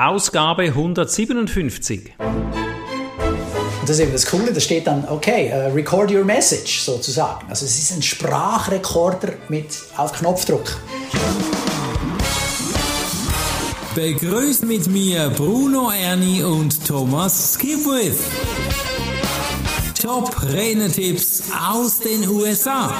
Ausgabe 0.00 0.62
157. 0.62 2.12
Und 2.20 2.54
das 3.82 3.90
ist 3.90 3.98
eben 3.98 4.12
das 4.12 4.26
Coole, 4.26 4.52
da 4.52 4.60
steht 4.60 4.86
dann, 4.86 5.04
okay, 5.08 5.50
uh, 5.52 5.74
record 5.74 6.12
your 6.12 6.24
message 6.24 6.82
sozusagen. 6.82 7.44
Also 7.50 7.66
es 7.66 7.76
ist 7.76 7.90
ein 7.90 8.02
Sprachrekorder 8.02 9.32
mit 9.48 9.66
auf 9.96 10.12
Knopfdruck. 10.12 10.80
Begrüßt 13.96 14.66
mit 14.66 14.86
mir 14.86 15.30
Bruno 15.30 15.90
Ernie 15.90 16.44
und 16.44 16.86
Thomas 16.86 17.54
Skipwith. 17.54 18.20
Top 20.00 20.30
Renetipps 20.44 21.42
aus 21.68 21.98
den 21.98 22.28
USA. 22.28 22.94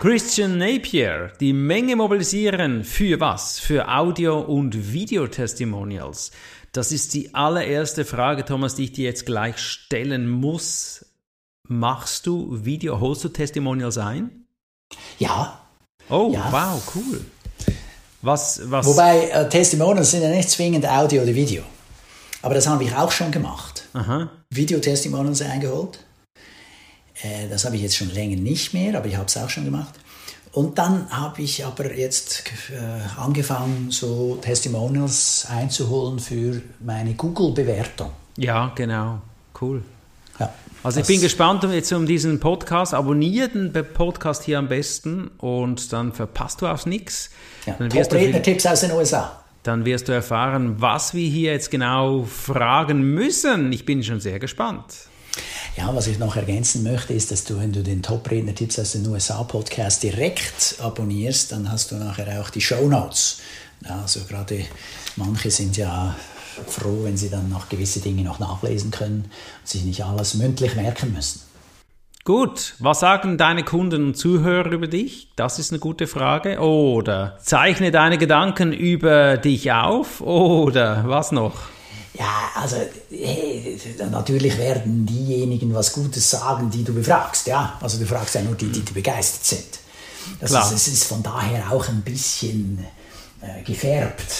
Christian 0.00 0.58
Napier, 0.58 1.32
die 1.40 1.52
Menge 1.52 1.96
mobilisieren 1.96 2.84
für 2.84 3.18
was? 3.18 3.58
Für 3.58 3.88
Audio- 3.88 4.38
und 4.38 4.92
Videotestimonials. 4.92 6.30
Das 6.72 6.92
ist 6.92 7.14
die 7.14 7.34
allererste 7.34 8.04
Frage, 8.04 8.44
Thomas, 8.44 8.76
die 8.76 8.84
ich 8.84 8.92
dir 8.92 9.04
jetzt 9.06 9.26
gleich 9.26 9.58
stellen 9.58 10.28
muss. 10.28 11.04
Machst 11.66 12.26
du 12.26 12.64
Video, 12.64 13.00
holst 13.00 13.24
du 13.24 13.28
Testimonials 13.28 13.98
ein? 13.98 14.44
Ja. 15.18 15.60
Oh, 16.08 16.30
Ja. 16.32 16.46
wow, 16.52 16.80
cool. 16.94 17.20
Was, 18.22 18.60
was? 18.70 18.86
Wobei 18.86 19.28
äh, 19.30 19.48
Testimonials 19.48 20.12
sind 20.12 20.22
ja 20.22 20.28
nicht 20.30 20.48
zwingend 20.48 20.86
Audio 20.88 21.22
oder 21.22 21.34
Video. 21.34 21.62
Aber 22.42 22.54
das 22.54 22.68
haben 22.68 22.78
wir 22.80 22.96
auch 23.00 23.10
schon 23.10 23.30
gemacht. 23.32 23.84
Aha. 23.94 24.30
Videotestimonials 24.50 25.42
eingeholt. 25.42 26.04
Äh, 27.22 27.48
das 27.48 27.64
habe 27.64 27.76
ich 27.76 27.82
jetzt 27.82 27.96
schon 27.96 28.10
länger 28.12 28.36
nicht 28.36 28.74
mehr, 28.74 28.96
aber 28.96 29.06
ich 29.06 29.16
habe 29.16 29.26
es 29.26 29.36
auch 29.36 29.50
schon 29.50 29.64
gemacht. 29.64 29.94
Und 30.52 30.78
dann 30.78 31.08
habe 31.10 31.42
ich 31.42 31.64
aber 31.64 31.94
jetzt 31.94 32.44
äh, 32.70 33.20
angefangen, 33.20 33.88
so 33.90 34.38
Testimonials 34.40 35.46
einzuholen 35.50 36.18
für 36.18 36.62
meine 36.80 37.14
Google-Bewertung. 37.14 38.10
Ja, 38.36 38.72
genau. 38.74 39.20
Cool. 39.60 39.82
Ja, 40.40 40.52
Also 40.82 41.00
ich 41.00 41.06
bin 41.06 41.20
gespannt 41.20 41.64
um 41.64 41.72
jetzt 41.72 41.92
um 41.92 42.06
diesen 42.06 42.40
Podcast. 42.40 42.94
Abonnier 42.94 43.48
den 43.48 43.72
Podcast 43.94 44.44
hier 44.44 44.58
am 44.58 44.68
besten 44.68 45.28
und 45.38 45.92
dann 45.92 46.12
verpasst 46.12 46.62
du 46.62 46.66
auch 46.66 46.86
nichts. 46.86 47.30
Ja, 47.66 47.74
Top-Redner-Tipps 47.74 48.66
aus 48.66 48.80
den 48.80 48.92
USA. 48.92 49.42
dann 49.64 49.84
wirst 49.84 50.08
du 50.08 50.12
erfahren, 50.12 50.76
was 50.80 51.12
wir 51.12 51.28
hier 51.28 51.52
jetzt 51.52 51.70
genau 51.70 52.22
fragen 52.24 53.02
müssen. 53.02 53.70
Ich 53.72 53.84
bin 53.84 54.02
schon 54.02 54.20
sehr 54.20 54.38
gespannt. 54.38 54.84
Ja, 55.78 55.94
was 55.94 56.08
ich 56.08 56.18
noch 56.18 56.34
ergänzen 56.34 56.82
möchte, 56.82 57.14
ist, 57.14 57.30
dass 57.30 57.44
du, 57.44 57.60
wenn 57.60 57.72
du 57.72 57.84
den 57.84 58.02
Top-Redner-Tipps 58.02 58.80
aus 58.80 58.92
den 58.92 59.06
USA-Podcast 59.06 60.02
direkt 60.02 60.74
abonnierst, 60.82 61.52
dann 61.52 61.70
hast 61.70 61.92
du 61.92 61.94
nachher 61.94 62.40
auch 62.40 62.50
die 62.50 62.60
Shownotes. 62.60 63.38
Ja, 63.84 64.00
also 64.02 64.22
gerade 64.28 64.64
manche 65.14 65.52
sind 65.52 65.76
ja 65.76 66.16
froh, 66.66 67.04
wenn 67.04 67.16
sie 67.16 67.30
dann 67.30 67.48
noch 67.48 67.68
gewisse 67.68 68.00
Dinge 68.00 68.24
noch 68.24 68.40
nachlesen 68.40 68.90
können 68.90 69.26
und 69.60 69.68
sich 69.68 69.84
nicht 69.84 70.04
alles 70.04 70.34
mündlich 70.34 70.74
merken 70.74 71.12
müssen. 71.12 71.42
Gut, 72.24 72.74
was 72.80 72.98
sagen 72.98 73.38
deine 73.38 73.62
Kunden 73.62 74.04
und 74.04 74.16
Zuhörer 74.16 74.72
über 74.72 74.88
dich? 74.88 75.28
Das 75.36 75.60
ist 75.60 75.70
eine 75.70 75.78
gute 75.78 76.08
Frage. 76.08 76.58
Oder 76.58 77.38
zeichne 77.40 77.92
deine 77.92 78.18
Gedanken 78.18 78.72
über 78.72 79.36
dich 79.36 79.70
auf? 79.70 80.22
Oder 80.22 81.04
was 81.06 81.30
noch? 81.30 81.77
Ja, 82.18 82.50
also 82.54 82.76
hey, 83.10 83.78
natürlich 84.10 84.58
werden 84.58 85.06
diejenigen 85.06 85.72
was 85.72 85.92
Gutes 85.92 86.28
sagen, 86.28 86.68
die 86.68 86.82
du 86.82 86.92
befragst. 86.92 87.46
Ja, 87.46 87.78
also 87.80 87.98
du 87.98 88.06
fragst 88.06 88.34
ja 88.34 88.42
nur 88.42 88.56
die, 88.56 88.72
die, 88.72 88.80
die 88.80 88.92
begeistert 88.92 89.44
sind. 89.44 89.78
Das 90.40 90.50
Klar. 90.50 90.66
ist, 90.66 90.88
es 90.88 90.92
ist 90.92 91.04
von 91.04 91.22
daher 91.22 91.70
auch 91.70 91.88
ein 91.88 92.02
bisschen 92.02 92.84
äh, 93.40 93.62
gefärbt, 93.62 94.32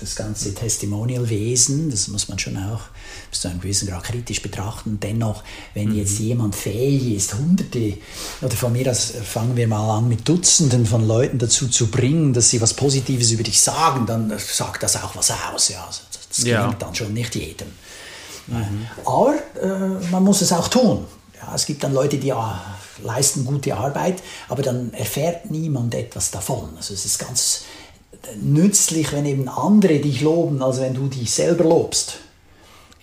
das 0.00 0.16
ganze 0.16 0.54
Testimonial-Wesen. 0.54 1.90
Das 1.90 2.08
muss 2.08 2.28
man 2.28 2.38
schon 2.38 2.56
auch 2.56 2.80
bis 3.30 3.42
zu 3.42 3.48
einem 3.48 3.60
gewissen 3.60 3.88
Grad 3.88 4.04
kritisch 4.04 4.40
betrachten. 4.40 4.98
Dennoch, 4.98 5.44
wenn 5.74 5.94
jetzt 5.94 6.18
jemand 6.20 6.54
fähig 6.54 7.14
ist, 7.14 7.34
Hunderte 7.34 7.98
oder 8.40 8.56
von 8.56 8.72
mir 8.72 8.90
aus 8.90 9.14
äh, 9.14 9.20
fangen 9.20 9.54
wir 9.54 9.68
mal 9.68 9.98
an 9.98 10.08
mit 10.08 10.26
Dutzenden 10.26 10.86
von 10.86 11.06
Leuten 11.06 11.38
dazu 11.38 11.68
zu 11.68 11.88
bringen, 11.88 12.32
dass 12.32 12.48
sie 12.48 12.62
was 12.62 12.72
Positives 12.72 13.32
über 13.32 13.42
dich 13.42 13.60
sagen, 13.60 14.06
dann 14.06 14.30
äh, 14.30 14.38
sagt 14.38 14.82
das 14.82 14.96
auch 15.02 15.14
was 15.14 15.30
aus. 15.30 15.68
Ja, 15.68 15.84
also 15.84 16.00
das, 16.28 16.44
Ja. 16.44 16.62
gelingt 16.62 16.82
dann 16.82 16.94
schon 16.94 17.12
nicht 17.12 17.34
jedem. 17.34 17.68
Aber 19.04 19.34
äh, 19.62 20.10
man 20.10 20.24
muss 20.24 20.40
es 20.40 20.52
auch 20.52 20.68
tun. 20.68 21.04
Ja, 21.40 21.54
es 21.54 21.66
gibt 21.66 21.84
dann 21.84 21.92
Leute, 21.92 22.16
die 22.16 22.28
ja, 22.28 22.60
leisten 23.04 23.44
gute 23.44 23.76
Arbeit, 23.76 24.22
aber 24.48 24.62
dann 24.62 24.92
erfährt 24.94 25.50
niemand 25.50 25.94
etwas 25.94 26.30
davon. 26.30 26.70
Also 26.76 26.94
es 26.94 27.04
ist 27.04 27.18
ganz 27.18 27.64
nützlich, 28.40 29.12
wenn 29.12 29.24
eben 29.26 29.48
andere 29.48 29.98
dich 29.98 30.20
loben, 30.22 30.62
als 30.62 30.80
wenn 30.80 30.94
du 30.94 31.06
dich 31.08 31.30
selber 31.30 31.64
lobst. 31.64 32.18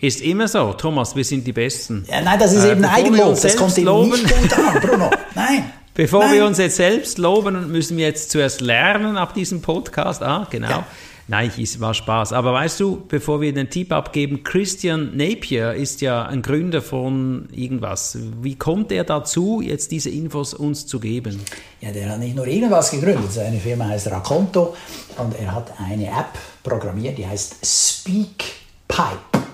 Ist 0.01 0.21
immer 0.21 0.47
so. 0.47 0.73
Thomas, 0.73 1.15
wir 1.15 1.23
sind 1.23 1.47
die 1.47 1.53
Besten. 1.53 2.05
Ja, 2.09 2.21
nein, 2.21 2.37
das 2.37 2.51
ist 2.53 2.63
Äh, 2.65 2.73
eben 2.73 2.83
Eigenlob. 2.83 3.39
Das 3.41 3.55
kommt 3.55 3.77
eben 3.77 3.85
loben- 3.87 4.09
nicht 4.11 4.37
gut 4.41 4.53
an, 4.53 4.79
Bruno. 4.81 5.09
Nein. 5.35 5.71
Bevor 5.93 6.25
Nein. 6.25 6.33
wir 6.33 6.45
uns 6.45 6.57
jetzt 6.57 6.75
selbst 6.75 7.17
loben, 7.17 7.71
müssen 7.71 7.95
wir 7.97 8.05
jetzt 8.07 8.29
zuerst 8.29 8.59
lernen 8.59 9.15
ab 9.15 9.33
diesem 9.33 9.61
Podcast. 9.61 10.21
Ah, 10.21 10.45
genau. 10.49 10.69
Ja. 10.69 10.87
Nein, 11.27 11.51
es 11.59 11.79
war 11.79 11.95
Spaß. 11.95 12.33
Aber 12.33 12.53
weißt 12.53 12.79
du, 12.79 13.03
bevor 13.07 13.41
wir 13.41 13.51
den 13.51 13.69
Tipp 13.69 13.91
abgeben, 13.91 14.43
Christian 14.43 15.17
Napier 15.17 15.73
ist 15.73 16.01
ja 16.01 16.23
ein 16.23 16.43
Gründer 16.43 16.83
von 16.83 17.49
irgendwas. 17.51 18.17
Wie 18.41 18.55
kommt 18.55 18.91
er 18.91 19.05
dazu, 19.05 19.59
jetzt 19.59 19.91
diese 19.91 20.11
Infos 20.11 20.53
uns 20.53 20.85
zu 20.85 20.99
geben? 20.99 21.41
Ja, 21.81 21.91
der 21.91 22.09
hat 22.09 22.19
nicht 22.19 22.35
nur 22.35 22.45
irgendwas 22.45 22.91
gegründet. 22.91 23.31
Seine 23.31 23.59
Firma 23.59 23.87
heißt 23.87 24.11
Raconto 24.11 24.75
und 25.17 25.39
er 25.39 25.55
hat 25.55 25.71
eine 25.79 26.05
App 26.05 26.37
programmiert, 26.61 27.17
die 27.17 27.25
heißt 27.25 27.55
SpeakPipe. 27.65 29.45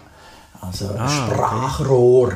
Also 0.60 0.90
ein 0.90 1.10
Sprachrohr. 1.10 2.34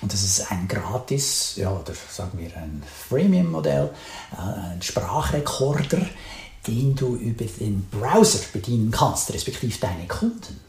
Und 0.00 0.12
das 0.12 0.22
ist 0.22 0.50
ein 0.50 0.66
gratis, 0.66 1.54
ja, 1.56 1.70
oder 1.70 1.92
sagen 2.10 2.38
wir 2.38 2.56
ein 2.56 2.82
Freemium-Modell, 3.08 3.90
äh, 4.32 4.72
ein 4.72 4.82
Sprachrekorder, 4.82 6.00
den 6.68 6.94
du 6.94 7.16
über 7.16 7.44
den 7.44 7.84
Browser 7.90 8.40
bedienen 8.52 8.90
kannst, 8.90 9.32
respektive 9.32 9.76
deine 9.78 10.06
Kunden. 10.06 10.60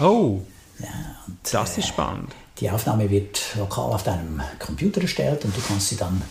Oh, 0.00 0.40
Ja, 0.78 0.86
und 1.26 1.36
das 1.52 1.76
ist 1.78 1.88
spannend. 1.88 2.32
die 2.60 2.70
Aufnahme 2.70 3.10
wird 3.10 3.40
lokal 3.56 3.92
auf 3.92 4.02
deinem 4.04 4.40
Computer 4.58 5.00
erstellt 5.02 5.44
und 5.44 5.56
du 5.56 5.60
kannst 5.66 5.88
sie 5.88 5.96
dann 5.96 6.22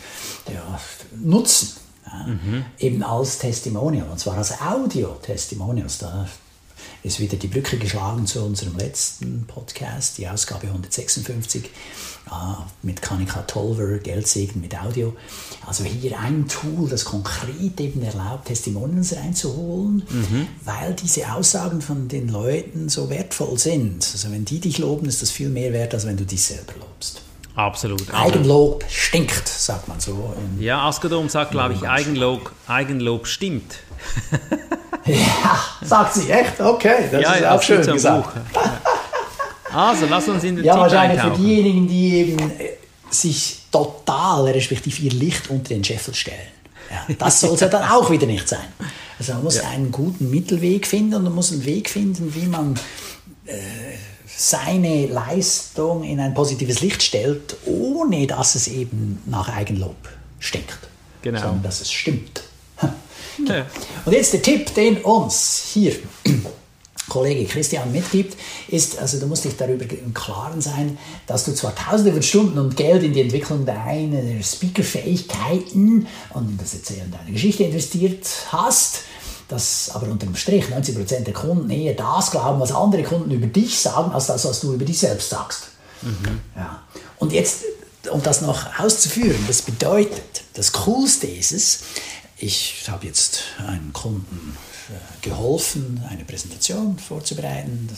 ja, 0.51 0.79
nutzen. 1.15 1.77
Ja, 2.05 2.25
Eben 2.79 3.03
als 3.03 3.37
Testimonial, 3.37 4.07
und 4.09 4.17
zwar 4.19 4.37
als 4.37 4.53
Audio-Testimonials. 4.61 5.97
Da 5.97 6.27
ist 7.07 7.19
wieder 7.19 7.37
die 7.37 7.47
Brücke 7.47 7.77
geschlagen 7.77 8.27
zu 8.27 8.43
unserem 8.43 8.77
letzten 8.77 9.45
Podcast, 9.47 10.17
die 10.17 10.27
Ausgabe 10.27 10.67
156 10.67 11.69
ah, 12.29 12.65
mit 12.83 13.01
Kanika 13.01 13.41
Tolver, 13.43 13.97
Geldsegen 13.99 14.61
mit 14.61 14.77
Audio. 14.77 15.15
Also 15.65 15.85
hier 15.85 16.19
ein 16.19 16.47
Tool, 16.47 16.89
das 16.89 17.05
konkret 17.05 17.79
eben 17.79 18.03
erlaubt, 18.03 18.45
Testimonials 18.45 19.15
reinzuholen, 19.15 20.03
weil 20.65 20.93
diese 20.93 21.31
Aussagen 21.31 21.81
von 21.81 22.09
den 22.09 22.27
Leuten 22.29 22.89
so 22.89 23.09
wertvoll 23.09 23.57
sind. 23.57 24.07
Also 24.11 24.31
wenn 24.31 24.45
die 24.45 24.59
dich 24.59 24.77
loben, 24.77 25.07
ist 25.07 25.21
das 25.21 25.31
viel 25.31 25.49
mehr 25.49 25.71
wert, 25.73 25.93
als 25.93 26.05
wenn 26.05 26.17
du 26.17 26.25
dich 26.25 26.43
selber 26.43 26.73
lobst. 26.79 27.21
Absolut. 27.55 28.13
Eigenlob 28.13 28.83
stinkt, 28.87 29.47
sagt 29.47 29.87
man 29.87 29.99
so. 29.99 30.35
Ja, 30.59 30.87
Askedom 30.87 31.27
sagt, 31.27 31.51
glaube 31.51 31.73
ich, 31.73 31.87
Eigenlob, 31.87 32.51
Eigenlob 32.67 33.25
stimmt. 33.25 33.77
Ja, 35.07 35.59
sagt 35.81 36.15
sie, 36.15 36.29
echt? 36.29 36.59
Okay, 36.59 37.07
das 37.11 37.21
ja, 37.21 37.33
ist 37.33 37.41
ja, 37.41 37.55
auch 37.55 37.61
schön 37.61 37.85
gesagt. 37.85 38.35
Ja. 38.53 38.81
Also, 39.73 40.05
lass 40.09 40.27
uns 40.27 40.43
in 40.43 40.55
den 40.55 40.65
Ja, 40.65 40.77
wahrscheinlich 40.77 41.21
für 41.21 41.31
diejenigen, 41.31 41.87
die 41.87 42.13
eben 42.15 42.39
äh, 42.39 42.77
sich 43.09 43.63
total, 43.71 44.45
respektive 44.45 45.01
ihr 45.01 45.11
Licht 45.11 45.49
unter 45.49 45.69
den 45.69 45.83
Scheffel 45.83 46.13
stellen. 46.13 46.37
Ja, 46.89 47.15
das 47.15 47.41
soll 47.41 47.53
es 47.53 47.59
ja 47.59 47.67
dann 47.67 47.83
auch 47.89 48.09
wieder 48.09 48.25
nicht 48.25 48.47
sein. 48.47 48.65
Also 49.19 49.33
man 49.33 49.43
muss 49.43 49.59
einen 49.59 49.91
guten 49.91 50.29
Mittelweg 50.29 50.87
finden 50.87 51.15
und 51.15 51.23
man 51.23 51.35
muss 51.35 51.51
einen 51.51 51.65
Weg 51.65 51.89
finden, 51.89 52.33
wie 52.33 52.45
man 52.45 52.75
äh, 53.45 53.57
seine 54.25 55.07
Leistung 55.07 56.03
in 56.03 56.19
ein 56.19 56.33
positives 56.33 56.81
Licht 56.81 57.01
stellt, 57.01 57.57
ohne 57.65 58.27
dass 58.27 58.55
es 58.55 58.67
eben 58.67 59.21
nach 59.25 59.49
Eigenlob 59.49 59.95
stinkt. 60.39 60.77
Genau. 61.23 61.41
Sondern 61.41 61.63
dass 61.63 61.81
es 61.81 61.91
stimmt. 61.91 62.43
Ja. 63.45 63.65
Und 64.05 64.13
jetzt 64.13 64.33
der 64.33 64.41
Tipp, 64.41 64.73
den 64.73 64.97
uns 64.99 65.69
hier 65.73 65.93
Kollege 67.09 67.45
Christian 67.45 67.91
mitgibt, 67.91 68.37
ist, 68.67 68.99
also 68.99 69.19
du 69.19 69.27
musst 69.27 69.45
dich 69.45 69.55
darüber 69.55 69.85
im 69.89 70.13
Klaren 70.13 70.61
sein, 70.61 70.97
dass 71.25 71.45
du 71.45 71.53
zwar 71.53 71.73
tausende 71.75 72.11
von 72.11 72.21
Stunden 72.21 72.59
und 72.59 72.75
Geld 72.75 73.03
in 73.03 73.13
die 73.13 73.21
Entwicklung 73.21 73.65
deiner 73.65 74.43
Speakerfähigkeiten 74.43 76.07
und 76.33 76.61
das 76.61 76.73
Erzählen 76.73 77.09
deiner 77.11 77.31
Geschichte 77.31 77.63
investiert 77.63 78.27
hast, 78.51 79.01
dass 79.47 79.91
aber 79.93 80.07
unter 80.07 80.25
dem 80.25 80.35
Strich 80.35 80.65
90% 80.65 81.21
der 81.21 81.33
Kunden 81.33 81.69
eher 81.69 81.93
das 81.93 82.31
glauben, 82.31 82.59
was 82.59 82.73
andere 82.73 83.03
Kunden 83.03 83.31
über 83.31 83.47
dich 83.47 83.79
sagen, 83.79 84.11
als 84.11 84.27
das, 84.27 84.43
was 84.43 84.59
du 84.59 84.73
über 84.73 84.83
dich 84.83 84.99
selbst 84.99 85.29
sagst. 85.29 85.69
Ja. 86.55 86.81
Und 87.17 87.31
jetzt, 87.31 87.63
um 88.11 88.21
das 88.21 88.41
noch 88.41 88.79
auszuführen, 88.79 89.39
das 89.47 89.61
bedeutet, 89.61 90.43
das 90.53 90.71
Coolste 90.73 91.27
ist 91.27 91.51
es, 91.51 91.79
ich 92.39 92.83
habe 92.87 93.07
jetzt 93.07 93.43
einem 93.57 93.91
Kunden 93.93 94.57
äh, 94.89 95.27
geholfen, 95.27 96.03
eine 96.09 96.23
Präsentation 96.23 96.99
vorzubereiten 96.99 97.89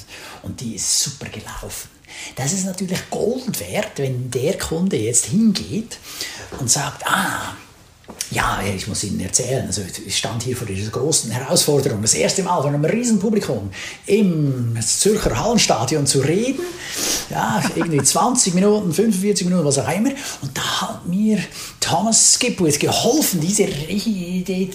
und 0.43 0.61
die 0.61 0.75
ist 0.75 1.01
super 1.01 1.27
gelaufen. 1.29 1.89
Das 2.35 2.53
ist 2.53 2.65
natürlich 2.65 3.09
Gold 3.09 3.59
wert, 3.59 3.97
wenn 3.97 4.31
der 4.31 4.57
Kunde 4.57 4.97
jetzt 4.97 5.25
hingeht 5.27 5.97
und 6.59 6.71
sagt, 6.71 7.05
ah, 7.05 7.55
ja, 8.31 8.59
ich 8.75 8.87
muss 8.87 9.03
Ihnen 9.03 9.19
erzählen, 9.19 9.65
also 9.65 9.81
ich 10.05 10.17
stand 10.17 10.43
hier 10.43 10.55
vor 10.55 10.67
dieser 10.67 10.91
großen 10.91 11.31
Herausforderung, 11.31 12.01
das 12.01 12.13
erste 12.13 12.43
Mal 12.43 12.61
vor 12.61 12.69
einem 12.69 12.85
riesen 12.85 13.19
Publikum 13.19 13.71
im 14.05 14.77
Zürcher 14.81 15.37
Hallenstadion 15.39 16.05
zu 16.05 16.19
reden, 16.19 16.63
ja, 17.29 17.61
irgendwie 17.75 18.03
20 18.03 18.53
Minuten, 18.53 18.93
45 18.93 19.47
Minuten, 19.47 19.65
was 19.65 19.79
auch 19.79 19.91
immer, 19.91 20.11
und 20.41 20.55
da 20.55 20.81
hat 20.81 21.07
mir 21.07 21.39
Thomas 21.79 22.33
Skipwith 22.33 22.79
geholfen, 22.79 23.39
diese 23.41 23.63
Idee 23.63 24.69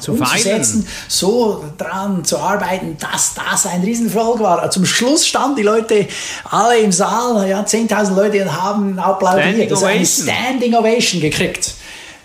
Zu 0.00 0.12
umzusetzen, 0.14 0.84
so 1.06 1.64
dran 1.78 2.24
zu 2.24 2.38
arbeiten, 2.38 2.96
dass 2.98 3.34
das 3.34 3.66
ein 3.66 3.82
Riesenfolg 3.82 4.40
war. 4.40 4.68
Zum 4.68 4.84
Schluss 4.84 5.24
standen 5.24 5.56
die 5.56 5.62
Leute 5.62 6.08
alle 6.50 6.80
im 6.80 6.90
Saal, 6.90 7.48
ja, 7.48 7.62
10.000 7.62 8.16
Leute 8.16 8.42
und 8.42 8.52
haben 8.52 8.98
applaudiert. 8.98 9.70
Ist 9.70 9.84
eine. 9.84 10.04
Standing 10.04 10.74
Ovation 10.74 11.20
gekriegt. 11.20 11.74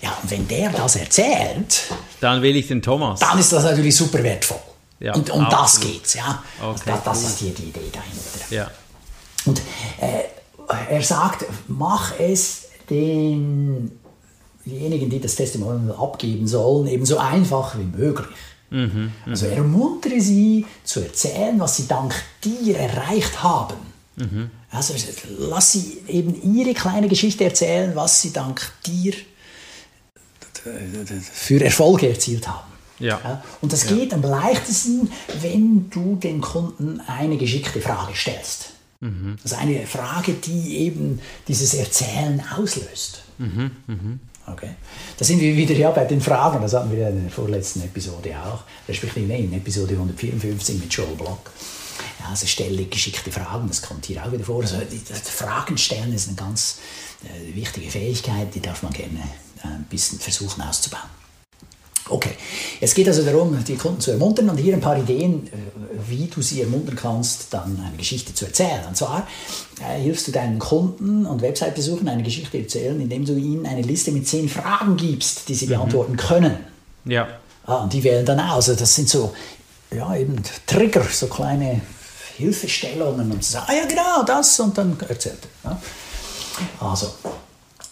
Ja, 0.01 0.15
und 0.21 0.29
wenn 0.31 0.47
der 0.47 0.69
das 0.71 0.95
erzählt, 0.95 1.83
Dann 2.21 2.41
will 2.41 2.55
ich 2.55 2.67
den 2.67 2.81
Thomas. 2.81 3.19
dann 3.19 3.37
ist 3.39 3.51
das 3.51 3.63
natürlich 3.63 3.95
super 3.95 4.21
wertvoll. 4.23 4.59
Ja, 4.99 5.13
und 5.13 5.29
um 5.29 5.47
das 5.49 5.79
geht's, 5.79 6.13
ja. 6.15 6.43
Okay, 6.61 6.81
das 6.85 7.03
das 7.03 7.17
cool. 7.19 7.25
ist 7.29 7.39
hier 7.39 7.51
die 7.53 7.63
Idee 7.63 7.91
dahinter. 7.91 8.21
Ja. 8.49 8.71
Und 9.45 9.59
äh, 10.01 10.23
er 10.89 11.01
sagt, 11.03 11.45
mach 11.67 12.19
es 12.19 12.63
denjenigen, 12.89 13.89
die 15.09 15.19
das 15.21 15.35
Testimonial 15.35 15.95
abgeben 15.95 16.47
sollen, 16.47 16.87
eben 16.87 17.05
so 17.05 17.17
einfach 17.17 17.77
wie 17.77 17.83
möglich. 17.83 18.27
Mhm, 18.69 19.13
also 19.25 19.45
ermuntere 19.45 20.19
sie 20.19 20.65
zu 20.83 20.99
erzählen, 20.99 21.57
was 21.59 21.77
sie 21.77 21.87
dank 21.87 22.13
dir 22.43 22.77
erreicht 22.77 23.41
haben. 23.41 23.75
Mhm. 24.17 24.51
Also 24.71 24.93
lass 25.39 25.71
sie 25.71 26.01
eben 26.07 26.35
ihre 26.55 26.73
kleine 26.73 27.07
Geschichte 27.07 27.45
erzählen, 27.45 27.95
was 27.95 28.21
sie 28.21 28.33
dank 28.33 28.69
dir 28.85 29.13
für 31.33 31.63
Erfolge 31.63 32.09
erzielt 32.09 32.47
haben. 32.47 32.71
Ja. 32.99 33.43
Und 33.61 33.73
das 33.73 33.85
geht 33.85 34.13
am 34.13 34.23
leichtesten, 34.23 35.11
wenn 35.41 35.89
du 35.89 36.15
den 36.15 36.41
Kunden 36.41 36.99
eine 37.01 37.37
geschickte 37.37 37.79
Frage 37.79 38.15
stellst. 38.15 38.71
Also 39.43 39.55
eine 39.57 39.85
Frage, 39.85 40.33
die 40.33 40.77
eben 40.77 41.21
dieses 41.47 41.75
Erzählen 41.75 42.43
auslöst. 42.57 43.21
Okay. 44.47 44.69
Da 45.17 45.25
sind 45.25 45.41
wir 45.41 45.55
wieder 45.55 45.75
ja 45.75 45.91
bei 45.91 46.05
den 46.05 46.21
Fragen, 46.21 46.61
das 46.61 46.73
hatten 46.73 46.91
wir 46.91 47.09
in 47.09 47.23
der 47.23 47.31
vorletzten 47.31 47.81
Episode 47.81 48.33
auch, 48.39 48.63
respektive 48.87 49.33
in 49.33 49.53
Episode 49.53 49.93
154 49.93 50.79
mit 50.79 50.93
Joel 50.93 51.15
Block. 51.15 51.51
Ja, 52.19 52.29
also 52.29 52.47
stelle 52.47 52.85
geschickte 52.85 53.31
Fragen, 53.31 53.67
das 53.67 53.81
kommt 53.81 54.05
hier 54.05 54.23
auch 54.25 54.31
wieder 54.31 54.45
vor. 54.45 54.61
Also 54.61 54.77
die, 54.89 55.01
das 55.07 55.29
Fragen 55.29 55.77
stellen 55.77 56.13
ist 56.13 56.27
eine 56.27 56.37
ganz 56.37 56.79
äh, 57.23 57.55
wichtige 57.55 57.91
Fähigkeit, 57.91 58.53
die 58.55 58.61
darf 58.61 58.83
man 58.83 58.93
gerne 58.93 59.19
ein 59.63 59.85
bisschen 59.89 60.19
versuchen 60.19 60.61
auszubauen. 60.61 61.09
Okay, 62.09 62.31
es 62.79 62.93
geht 62.93 63.07
also 63.07 63.23
darum, 63.23 63.63
die 63.65 63.75
Kunden 63.75 63.99
zu 63.99 64.11
ermuntern 64.11 64.49
und 64.49 64.57
hier 64.57 64.73
ein 64.73 64.81
paar 64.81 64.97
Ideen, 64.97 65.47
äh, 65.47 65.49
wie 66.07 66.27
du 66.27 66.41
sie 66.41 66.61
ermuntern 66.61 66.95
kannst, 66.95 67.53
dann 67.53 67.79
eine 67.85 67.97
Geschichte 67.97 68.33
zu 68.33 68.45
erzählen. 68.45 68.85
Und 68.87 68.95
zwar 68.95 69.27
äh, 69.81 69.99
hilfst 69.99 70.27
du 70.27 70.31
deinen 70.31 70.59
Kunden 70.59 71.25
und 71.25 71.41
Website-Besuchern 71.41 72.07
eine 72.07 72.23
Geschichte 72.23 72.59
erzählen, 72.59 72.99
indem 73.01 73.25
du 73.25 73.33
ihnen 73.33 73.65
eine 73.65 73.81
Liste 73.81 74.11
mit 74.11 74.27
zehn 74.27 74.47
Fragen 74.47 74.95
gibst, 74.95 75.49
die 75.49 75.55
sie 75.55 75.65
beantworten 75.65 76.15
können. 76.15 76.57
Ja. 77.05 77.27
Ah, 77.65 77.83
und 77.83 77.91
die 77.91 78.03
wählen 78.03 78.25
dann 78.25 78.39
aus. 78.39 78.69
Also 78.69 78.75
das 78.79 78.95
sind 78.95 79.09
so, 79.09 79.33
ja, 79.93 80.15
eben 80.15 80.41
Trigger, 80.65 81.03
so 81.03 81.27
kleine 81.27 81.81
Hilfestellungen 82.37 83.31
und 83.31 83.43
sagen, 83.43 83.65
ah 83.67 83.73
ja, 83.73 83.85
genau, 83.85 84.23
das 84.25 84.59
und 84.59 84.77
dann 84.77 84.97
erzählt 85.07 85.39
er. 85.63 85.71
Ja. 85.71 85.81
Also, 86.79 87.11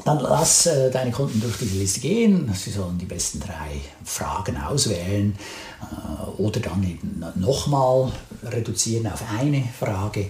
dann 0.06 0.20
lass 0.20 0.68
äh, 0.68 0.92
deine 0.92 1.12
Kunden 1.12 1.42
durch 1.42 1.58
diese 1.58 1.78
Liste 1.78 2.00
gehen. 2.00 2.54
Sie 2.54 2.70
sollen 2.70 2.98
die 2.98 3.06
besten 3.06 3.40
drei 3.40 3.82
Fragen 4.06 4.56
auswählen 4.56 5.36
äh, 5.82 6.42
oder 6.42 6.60
dann 6.60 6.84
eben 6.84 7.24
nochmal 7.36 8.12
reduzieren 8.44 9.08
auf 9.08 9.24
eine 9.38 9.64
Frage 9.78 10.28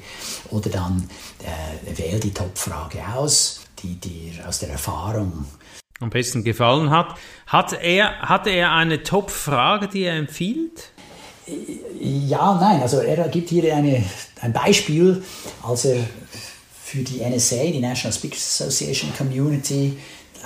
oder 0.49 0.69
dann 0.69 1.07
äh, 1.43 1.97
wähl 1.97 2.19
die 2.21 2.33
Top-Frage 2.33 2.99
aus, 3.15 3.61
die 3.83 3.95
dir 3.95 4.47
aus 4.47 4.59
der 4.59 4.69
Erfahrung 4.69 5.45
Am 5.99 6.09
besten 6.09 6.45
gefallen 6.45 6.89
hat. 6.89 7.15
Hat 7.45 7.73
er, 7.73 8.21
hatte 8.21 8.51
er 8.51 8.71
eine 8.71 9.03
Top-Frage, 9.03 9.89
die 9.89 10.03
er 10.03 10.15
empfiehlt? 10.15 10.89
Ja, 11.99 12.57
nein, 12.59 12.81
also 12.81 12.99
er 12.99 13.27
gibt 13.27 13.49
hier 13.49 13.75
eine, 13.75 14.03
ein 14.41 14.53
Beispiel, 14.53 15.21
als 15.61 15.85
er 15.85 15.97
für 16.85 16.99
die 16.99 17.19
NSA, 17.27 17.71
die 17.71 17.79
National 17.79 18.13
Speakers 18.13 18.61
Association 18.61 19.11
Community, 19.17 19.97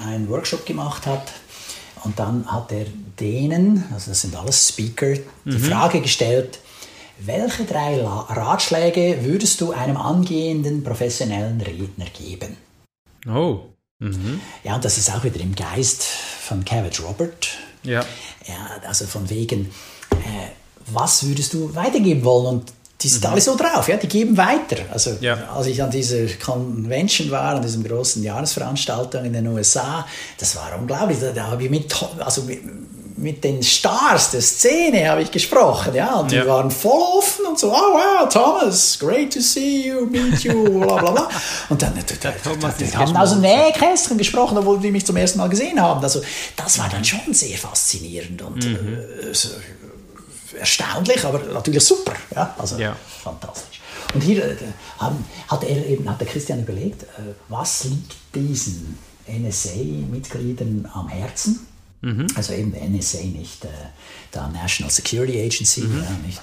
einen 0.01 0.29
Workshop 0.29 0.65
gemacht 0.65 1.05
hat. 1.05 1.33
Und 2.05 2.17
dann 2.17 2.49
hat 2.49 2.71
er 2.71 2.85
denen, 3.19 3.83
also 3.93 4.11
das 4.11 4.21
sind 4.21 4.33
alles 4.37 4.69
Speaker, 4.69 5.15
die 5.43 5.59
Frage 5.59 5.99
gestellt, 5.99 6.59
welche 7.19 7.65
drei 7.65 8.01
Ratschläge 8.01 9.19
würdest 9.23 9.59
du 9.59 9.73
einem 9.73 9.97
angehenden 9.97 10.81
professionellen 10.81 11.59
Redner 11.59 12.05
geben? 12.05 12.55
Oh. 13.27 13.59
Mhm. 13.99 14.39
Ja, 14.63 14.75
und 14.75 14.85
das 14.85 14.97
ist 14.97 15.13
auch 15.13 15.25
wieder 15.25 15.41
im 15.41 15.53
Geist 15.53 16.03
von 16.03 16.63
Cavett 16.63 17.03
Robert, 17.03 17.49
Ja. 17.83 18.05
ja, 18.47 18.87
also 18.87 19.05
von 19.05 19.29
wegen, 19.29 19.65
äh, 20.11 20.51
was 20.85 21.27
würdest 21.27 21.53
du 21.53 21.75
weitergeben 21.75 22.23
wollen? 22.23 22.45
Und 22.45 22.73
die 23.01 23.07
sind 23.07 23.25
alle 23.25 23.39
so 23.39 23.55
drauf, 23.55 23.87
ja, 23.87 23.95
die 23.97 24.07
geben 24.07 24.35
weiter. 24.35 24.77
Also 24.91 25.11
Ja. 25.21 25.37
als 25.55 25.67
ich 25.67 25.81
an 25.81 25.89
dieser 25.89 26.25
Convention 26.43 27.31
war, 27.31 27.55
an 27.55 27.61
diesem 27.61 27.83
großen 27.83 28.21
Jahresveranstaltung 28.23 29.23
in 29.25 29.33
den 29.33 29.47
USA, 29.47 30.05
das 30.37 30.55
war 30.57 30.77
unglaublich. 30.77 31.17
Da, 31.21 31.31
da 31.31 31.47
habe 31.47 31.63
ich 31.63 31.69
mit, 31.69 31.93
also 32.19 32.41
mit, 32.43 32.59
mit 33.17 33.43
den 33.43 33.61
Stars 33.63 34.31
der 34.31 34.41
Szene 34.41 35.09
habe 35.09 35.21
ich 35.21 35.31
gesprochen, 35.31 35.93
ja, 35.95 36.15
und 36.15 36.31
die 36.31 36.35
Ja. 36.37 36.47
waren 36.47 36.71
voll 36.71 37.01
offen 37.17 37.45
und 37.47 37.59
so, 37.59 37.69
oh 37.69 37.73
wow, 37.73 38.27
Thomas, 38.29 38.97
great 38.99 39.33
to 39.33 39.39
see 39.41 39.87
you, 39.89 40.05
meet 40.05 40.39
you, 40.43 40.79
bla 40.79 40.97
bla 40.97 41.11
bla. 41.11 41.29
Und 41.69 41.81
dann, 41.81 41.93
da, 42.21 42.31
die 42.31 42.95
haben 42.97 43.15
aus 43.17 43.31
dem 43.31 43.41
geschmolzen. 43.41 43.41
Nähkästchen 43.41 44.17
gesprochen, 44.17 44.57
obwohl 44.57 44.79
die 44.79 44.91
mich 44.91 45.05
zum 45.05 45.15
ersten 45.17 45.37
Mal 45.39 45.47
gesehen 45.49 45.81
haben. 45.81 46.01
Also 46.03 46.21
das 46.55 46.79
war 46.79 46.87
dann 46.89 47.03
schon 47.03 47.33
sehr 47.33 47.57
faszinierend 47.57 48.41
und 48.41 48.63
äh, 48.65 49.33
so, 49.33 49.49
erstaunlich, 50.57 51.23
aber 51.25 51.39
natürlich 51.39 51.83
super. 51.83 52.13
Ja, 52.35 52.55
also 52.57 52.77
Ja. 52.77 52.95
fantastisch. 53.23 53.79
Und 54.13 54.21
hier 54.21 54.43
äh, 54.45 54.55
haben, 54.97 55.23
hat 55.47 55.63
er 55.63 55.85
eben, 55.85 56.09
hat 56.09 56.19
der 56.19 56.27
Christian 56.27 56.61
überlegt, 56.61 57.03
äh, 57.03 57.33
was 57.47 57.83
liegt 57.83 58.15
diesen 58.33 58.97
NSA-Mitgliedern 59.27 60.89
am 60.93 61.07
Herzen? 61.07 61.65
Also 62.35 62.53
eben 62.53 62.71
der 62.71 62.87
NSA, 62.87 63.17
nicht 63.17 63.65
äh, 63.65 63.67
der 64.33 64.47
National 64.47 64.89
Security 64.89 65.41
Agency, 65.41 65.81
ja, 65.81 66.17
nicht 66.25 66.39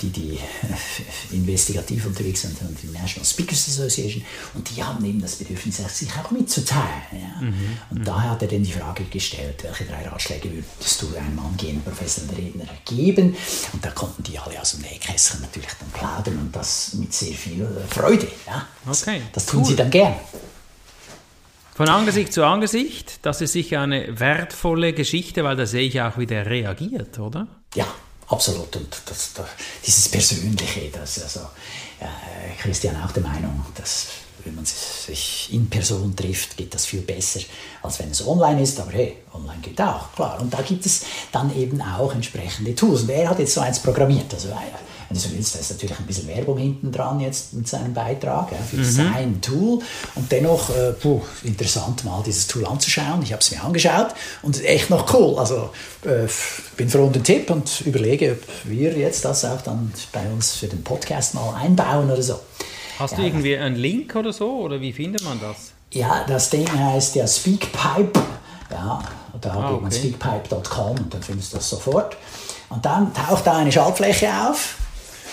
die, 0.00 0.10
die 0.10 0.34
äh, 0.36 1.34
investigativ 1.34 2.06
unterwegs 2.06 2.42
sind, 2.42 2.58
sondern 2.58 2.76
die 2.82 2.88
National 2.88 3.24
Speakers 3.24 3.68
Association. 3.68 4.24
Und 4.54 4.68
die 4.70 4.82
haben 4.82 5.04
eben 5.04 5.20
das 5.20 5.36
Bedürfnis, 5.36 5.76
sich 5.76 6.08
auch 6.16 6.30
mitzuteilen. 6.30 7.02
Ja. 7.12 7.48
Und 7.90 8.06
daher 8.06 8.30
hat 8.30 8.42
er 8.42 8.48
dann 8.48 8.62
die 8.62 8.72
Frage 8.72 9.04
gestellt, 9.04 9.62
welche 9.62 9.84
drei 9.84 10.06
Ratschläge 10.06 10.50
würdest 10.52 11.02
du 11.02 11.08
einem 11.16 11.38
angehenden 11.38 11.82
professionellen 11.82 12.36
Redner 12.36 12.66
geben? 12.84 13.36
Und 13.72 13.84
da 13.84 13.90
konnten 13.90 14.22
die 14.22 14.38
alle 14.38 14.60
aus 14.60 14.72
dem 14.72 14.82
Nähkästchen 14.82 15.40
natürlich 15.40 15.70
dann 15.78 15.90
plaudern 15.90 16.38
und 16.38 16.54
das 16.54 16.94
mit 16.94 17.12
sehr 17.12 17.34
viel 17.34 17.62
äh, 17.62 17.94
Freude. 17.94 18.28
Ja. 18.46 18.66
Das, 18.84 19.02
Okay, 19.02 19.22
das 19.32 19.46
tun 19.46 19.60
cool. 19.60 19.66
sie 19.66 19.76
dann 19.76 19.90
gern. 19.90 20.14
Von 21.74 21.88
Angesicht 21.88 22.32
zu 22.32 22.44
Angesicht, 22.44 23.20
das 23.22 23.40
ist 23.40 23.52
sicher 23.52 23.80
eine 23.80 24.18
wertvolle 24.18 24.92
Geschichte, 24.92 25.44
weil 25.44 25.54
da 25.54 25.64
sehe 25.64 25.82
ich 25.82 26.00
auch, 26.00 26.18
wie 26.18 26.26
der 26.26 26.46
reagiert, 26.46 27.20
oder? 27.20 27.46
Ja, 27.76 27.86
absolut. 28.28 28.74
Und 28.76 28.88
das, 29.06 29.32
das, 29.34 29.46
dieses 29.84 30.08
Persönliche, 30.08 30.90
das 30.90 31.22
also 31.22 31.40
äh, 32.00 32.54
Christian 32.60 32.96
auch 33.02 33.12
der 33.12 33.22
Meinung, 33.22 33.64
dass 33.74 34.06
wenn 34.44 34.54
man 34.54 34.64
sich 34.64 35.48
in 35.52 35.68
Person 35.68 36.14
trifft, 36.14 36.56
geht 36.56 36.72
das 36.72 36.86
viel 36.86 37.00
besser, 37.00 37.40
als 37.82 37.98
wenn 37.98 38.10
es 38.10 38.26
online 38.26 38.62
ist. 38.62 38.80
Aber 38.80 38.92
hey, 38.92 39.18
online 39.32 39.60
geht 39.60 39.80
auch, 39.80 40.12
klar. 40.14 40.40
Und 40.40 40.52
da 40.52 40.62
gibt 40.62 40.86
es 40.86 41.02
dann 41.32 41.54
eben 41.56 41.80
auch 41.82 42.14
entsprechende 42.14 42.74
Tools. 42.74 43.02
Und 43.02 43.10
er 43.10 43.28
hat 43.28 43.38
jetzt 43.38 43.54
so 43.54 43.60
eins 43.60 43.80
programmiert. 43.80 44.32
Also, 44.32 44.48
wenn 45.08 45.16
du 45.16 45.22
so 45.22 45.30
willst, 45.34 45.54
da 45.54 45.58
ist 45.60 45.70
natürlich 45.70 45.98
ein 45.98 46.06
bisschen 46.06 46.28
Werbung 46.28 46.58
hinten 46.58 46.92
dran 46.92 47.18
jetzt 47.20 47.54
mit 47.54 47.66
seinem 47.66 47.94
Beitrag 47.94 48.52
ja, 48.52 48.58
für 48.58 48.84
sein 48.84 49.40
Tool. 49.40 49.80
Und 50.14 50.30
dennoch, 50.30 50.68
äh, 50.70 50.92
puh, 50.92 51.22
interessant 51.44 52.04
mal 52.04 52.22
dieses 52.26 52.46
Tool 52.46 52.66
anzuschauen. 52.66 53.22
Ich 53.22 53.32
habe 53.32 53.40
es 53.40 53.50
mir 53.50 53.62
angeschaut 53.62 54.08
und 54.42 54.62
echt 54.64 54.90
noch 54.90 55.12
cool. 55.14 55.38
Also 55.38 55.70
äh, 56.04 56.26
bin 56.76 56.88
froh 56.90 57.04
um 57.06 57.12
den 57.12 57.24
Tipp 57.24 57.48
und 57.50 57.80
überlege, 57.82 58.32
ob 58.32 58.70
wir 58.70 58.92
jetzt 58.98 59.24
das 59.24 59.44
auch 59.44 59.62
dann 59.62 59.92
bei 60.12 60.26
uns 60.30 60.52
für 60.56 60.66
den 60.66 60.84
Podcast 60.84 61.34
mal 61.34 61.54
einbauen 61.54 62.10
oder 62.10 62.22
so. 62.22 62.38
Hast 62.98 63.16
du 63.16 63.22
Ja. 63.22 63.28
irgendwie 63.28 63.56
einen 63.56 63.76
Link 63.76 64.14
oder 64.16 64.32
so? 64.32 64.50
Oder 64.60 64.80
wie 64.80 64.92
findet 64.92 65.22
man 65.24 65.40
das? 65.40 65.72
Ja, 65.92 66.24
das 66.28 66.50
Ding 66.50 66.68
heißt 66.70 67.14
ja 67.14 67.26
Speakpipe. 67.26 68.20
Ja, 68.70 69.02
Da 69.40 69.50
Ah, 69.54 69.70
geht 69.72 69.80
man 69.82 69.90
okay. 69.90 69.98
speakpipe.com 69.98 70.96
und 70.98 71.14
dann 71.14 71.22
findest 71.22 71.52
du 71.52 71.56
das 71.58 71.70
sofort. 71.70 72.16
Und 72.68 72.84
dann 72.84 73.14
taucht 73.14 73.46
da 73.46 73.56
eine 73.56 73.72
Schaltfläche 73.72 74.28
auf. 74.48 74.74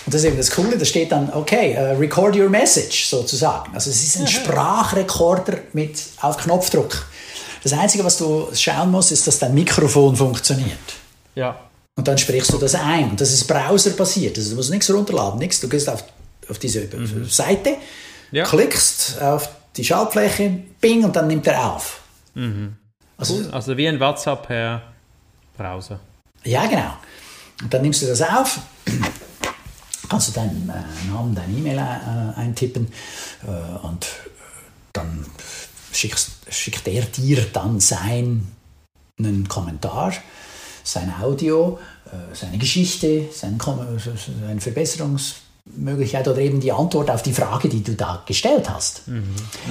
Und 0.06 0.14
das 0.14 0.22
ist 0.22 0.26
eben 0.28 0.36
das 0.36 0.50
Coole, 0.52 0.78
da 0.78 0.84
steht 0.84 1.10
dann, 1.12 1.32
okay, 1.32 1.72
äh, 1.72 1.92
record 1.96 2.36
your 2.36 2.48
message 2.48 3.06
sozusagen. 3.06 3.74
Also 3.74 3.90
es 3.90 4.02
ist 4.02 4.20
ein 4.20 4.26
Sprachrekorder 4.28 5.58
mit 5.72 6.00
auf 6.20 6.36
Knopfdruck. 6.38 7.06
Das 7.64 7.72
Einzige, 7.72 8.04
was 8.04 8.16
du 8.18 8.48
schauen 8.54 8.90
musst, 8.92 9.10
ist, 9.10 9.26
dass 9.26 9.40
dein 9.40 9.52
Mikrofon 9.54 10.14
funktioniert. 10.14 10.78
Ja. 11.34 11.58
Und 11.96 12.06
dann 12.06 12.16
sprichst 12.18 12.52
du 12.52 12.58
das 12.58 12.74
ein. 12.76 13.10
Und 13.10 13.20
das 13.20 13.32
ist 13.32 13.44
browserbasiert. 13.48 14.36
Also 14.38 14.50
du 14.50 14.56
musst 14.56 14.70
nichts 14.70 14.88
runterladen, 14.92 15.38
nichts. 15.40 15.58
Du 15.60 15.68
gehst 15.68 15.88
auf, 15.88 16.04
auf 16.48 16.58
diese 16.60 16.86
Seite, 17.28 17.70
Mhm. 17.70 17.76
Ja. 18.32 18.44
klickst 18.44 19.20
auf 19.20 19.48
die 19.76 19.84
Schaltfläche, 19.84 20.50
bing, 20.80 21.04
und 21.04 21.14
dann 21.16 21.26
nimmt 21.26 21.46
er 21.46 21.72
auf. 21.72 22.00
Also, 23.16 23.34
Cool. 23.34 23.48
Also 23.50 23.76
wie 23.76 23.88
ein 23.88 23.98
WhatsApp 23.98 24.46
per 24.46 24.82
Browser. 25.56 25.98
Ja, 26.44 26.66
genau. 26.66 26.92
Und 27.62 27.72
dann 27.72 27.82
nimmst 27.82 28.02
du 28.02 28.06
das 28.06 28.20
auf, 28.22 28.58
kannst 30.08 30.28
du 30.28 30.32
deinen 30.32 30.68
äh, 30.68 31.10
Namen, 31.10 31.34
deine 31.34 31.52
E-Mail 31.52 31.78
äh, 31.78 32.38
eintippen 32.38 32.88
äh, 33.46 33.86
und 33.86 34.06
dann 34.92 35.26
schickt 35.92 36.88
er 36.88 37.02
dir 37.02 37.44
dann 37.52 37.80
seinen 37.80 38.52
Kommentar, 39.48 40.12
sein 40.84 41.12
Audio, 41.20 41.78
seine 42.32 42.58
Geschichte, 42.58 43.28
seine, 43.32 43.58
Verbesserungsmöglichkeit 44.58 46.28
oder 46.28 46.38
eben 46.38 46.60
die 46.60 46.72
Antwort 46.72 47.10
auf 47.10 47.22
die 47.22 47.32
Frage, 47.32 47.68
die 47.68 47.82
du 47.82 47.94
da 47.94 48.22
gestellt 48.26 48.68
hast. 48.68 49.02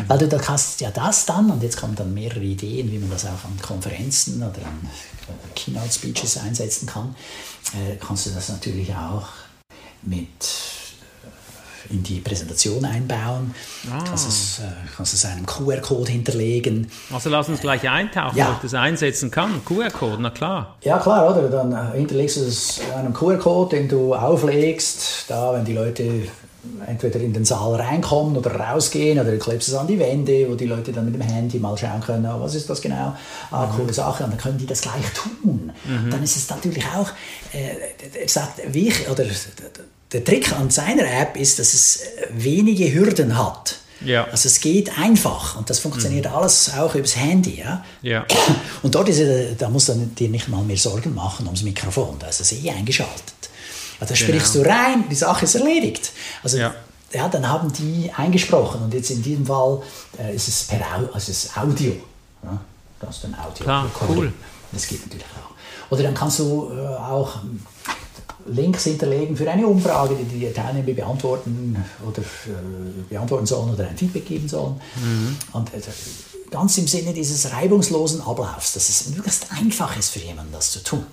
Weil 0.07 0.17
du 0.17 0.27
da 0.27 0.37
kannst 0.39 0.81
ja 0.81 0.89
das 0.89 1.25
dann, 1.27 1.51
und 1.51 1.61
jetzt 1.61 1.77
kommen 1.77 1.95
dann 1.95 2.13
mehrere 2.13 2.43
Ideen, 2.43 2.91
wie 2.91 2.97
man 2.97 3.11
das 3.11 3.25
auch 3.25 3.45
an 3.45 3.59
Konferenzen 3.61 4.37
oder 4.37 4.65
an 4.65 4.89
Keynote-Speeches 5.55 6.37
einsetzen 6.37 6.87
kann, 6.87 7.15
kannst 7.99 8.25
du 8.25 8.31
das 8.31 8.49
natürlich 8.49 8.93
auch 8.95 9.27
mit 10.05 10.27
äh, 11.89 11.93
in 11.93 12.01
die 12.03 12.19
Präsentation 12.19 12.83
einbauen, 12.83 13.53
kannst, 14.05 14.27
es, 14.27 14.59
äh, 14.59 14.63
kannst 14.95 15.13
es 15.13 15.23
einem 15.25 15.45
QR-Code 15.45 16.11
hinterlegen. 16.11 16.89
Also 17.13 17.29
lass 17.29 17.47
uns 17.47 17.61
gleich 17.61 17.87
eintauchen, 17.89 18.37
Ja. 18.37 18.49
ob 18.49 18.55
ich 18.55 18.61
das 18.71 18.73
einsetzen 18.73 19.29
kann. 19.29 19.63
QR-Code, 19.65 20.17
na 20.21 20.31
klar. 20.31 20.77
Ja 20.81 20.97
klar, 20.97 21.29
oder? 21.29 21.47
Dann 21.49 21.71
äh, 21.71 21.97
hinterlegst 21.97 22.37
du 22.37 22.41
es 22.41 22.79
einem 22.95 23.13
QR-Code, 23.13 23.75
den 23.77 23.87
du 23.89 24.15
auflegst, 24.15 25.25
da 25.27 25.53
wenn 25.53 25.63
die 25.65 25.73
Leute 25.73 26.27
entweder 26.87 27.19
in 27.19 27.31
den 27.31 27.45
Saal 27.45 27.75
reinkommen 27.75 28.35
oder 28.35 28.55
rausgehen 28.55 29.19
oder 29.19 29.29
du 29.29 29.37
klebst 29.37 29.67
es 29.67 29.75
an 29.75 29.85
die 29.85 29.99
Wände, 29.99 30.47
wo 30.49 30.55
die 30.55 30.65
Leute 30.65 30.91
dann 30.91 31.05
mit 31.05 31.13
dem 31.13 31.21
Handy 31.21 31.59
mal 31.59 31.77
schauen 31.77 32.01
können, 32.01 32.25
ah, 32.25 32.37
was 32.39 32.55
ist 32.55 32.67
das 32.67 32.81
genau, 32.81 33.15
ah, 33.51 33.67
coole 33.77 33.93
Sache, 33.93 34.23
und 34.23 34.31
dann 34.31 34.39
können 34.39 34.57
die 34.57 34.65
das 34.65 34.81
gleich 34.81 35.05
tun. 35.13 35.71
Dann 36.09 36.23
ist 36.23 36.35
es 36.35 36.49
natürlich 36.49 36.83
auch, 36.87 37.09
äh, 37.53 38.27
sagt, 38.27 38.61
wie 38.73 38.87
ich, 38.87 39.07
oder 39.07 39.25
der 40.11 40.23
Trick 40.23 40.51
an 40.53 40.69
seiner 40.69 41.05
App 41.21 41.35
ist, 41.37 41.59
dass 41.59 41.73
es 41.73 41.99
wenige 42.31 42.93
Hürden 42.93 43.37
hat. 43.37 43.77
Ja. 44.01 44.25
Also 44.25 44.47
es 44.47 44.59
geht 44.59 44.97
einfach 44.97 45.55
und 45.55 45.69
das 45.69 45.79
funktioniert 45.79 46.27
alles 46.27 46.73
auch 46.73 46.93
übers 46.95 47.15
Handy. 47.15 47.59
Ja? 47.59 47.83
Ja. 48.01 48.25
Und 48.83 48.93
dort 48.93 49.09
ist 49.09 49.19
es, 49.19 49.57
da 49.57 49.69
musst 49.69 49.89
du 49.89 49.93
dir 49.93 50.29
nicht 50.29 50.47
mal 50.47 50.63
mehr 50.63 50.77
Sorgen 50.77 51.15
machen 51.15 51.45
ums 51.45 51.63
Mikrofon, 51.63 52.17
da 52.19 52.27
ist 52.27 52.41
es 52.41 52.51
eh 52.51 52.69
eingeschaltet. 52.69 53.33
Ja, 53.99 54.05
da 54.05 54.13
sprichst 54.13 54.55
du 54.55 54.61
rein, 54.61 55.05
die 55.09 55.15
Sache 55.15 55.45
ist 55.45 55.55
erledigt. 55.55 56.11
Also 56.43 56.57
Ja. 56.57 56.75
ja. 57.13 57.29
dann 57.29 57.47
haben 57.47 57.71
die 57.71 58.11
eingesprochen 58.15 58.81
und 58.83 58.93
jetzt 58.93 59.09
in 59.11 59.23
diesem 59.23 59.45
Fall 59.45 59.81
äh, 60.19 60.35
ist 60.35 60.49
es 60.49 60.63
per 60.65 60.81
Au 60.81 61.13
also 61.13 61.31
es 61.31 61.55
Audio. 61.55 61.93
Ja? 62.43 62.59
Da 62.99 63.07
hast 63.07 63.23
du 63.23 63.27
ein 63.27 63.35
Audio. 63.35 63.63
Klar, 63.63 63.89
cool. 64.09 64.33
Das 64.71 64.85
geht 64.87 65.01
natürlich 65.03 65.25
auch. 65.25 65.91
Oder 65.91 66.03
dann 66.03 66.13
kannst 66.13 66.39
du 66.39 66.71
äh, 66.73 66.95
auch 66.95 67.37
Links 68.45 68.83
hinterlegen 68.83 69.35
für 69.35 69.49
eine 69.49 69.65
Umfrage, 69.65 70.15
die 70.15 70.39
die 70.39 70.53
Teilnehmer 70.53 70.93
beantworten 70.93 71.75
oder 72.05 72.21
äh, 72.21 73.03
beantworten 73.09 73.45
sollen 73.45 73.73
oder 73.73 73.87
ein 73.87 73.97
Feedback 73.97 74.25
geben 74.25 74.47
sollen. 74.47 74.79
Mhm. 74.95 75.37
Und 75.53 75.73
äh, 75.73 75.81
ganz 76.51 76.77
im 76.77 76.87
Sinne 76.87 77.13
dieses 77.13 77.51
reibungslosen 77.51 78.21
Ablaufs, 78.21 78.73
dass 78.73 78.89
es 78.89 79.09
möglichst 79.09 79.51
einfach 79.51 79.97
ist 79.97 80.11
für 80.11 80.19
jemanden, 80.19 80.53
das 80.53 80.71
zu 80.71 80.83
tun. 80.83 81.05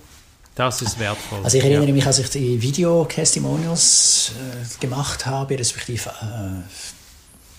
Das 0.55 0.83
ist 0.83 0.99
wertvoll. 0.99 1.39
Also 1.43 1.57
ich 1.57 1.63
erinnere 1.63 1.87
ja. 1.87 1.93
mich, 1.93 2.05
als 2.05 2.19
ich 2.19 2.29
die 2.29 2.61
Video-Testimonials 2.61 4.33
äh, 4.37 4.79
gemacht 4.79 5.25
habe, 5.25 5.57
respektive 5.57 6.09
äh, 6.09 6.61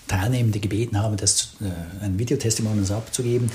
Teilnehmende 0.07 0.59
gebeten 0.59 1.01
habe, 1.01 1.17
das 1.17 1.35
zu, 1.35 1.47
äh, 1.61 2.05
ein 2.05 2.17
Videotestimonials 2.17 2.91
abzugeben, 2.91 3.51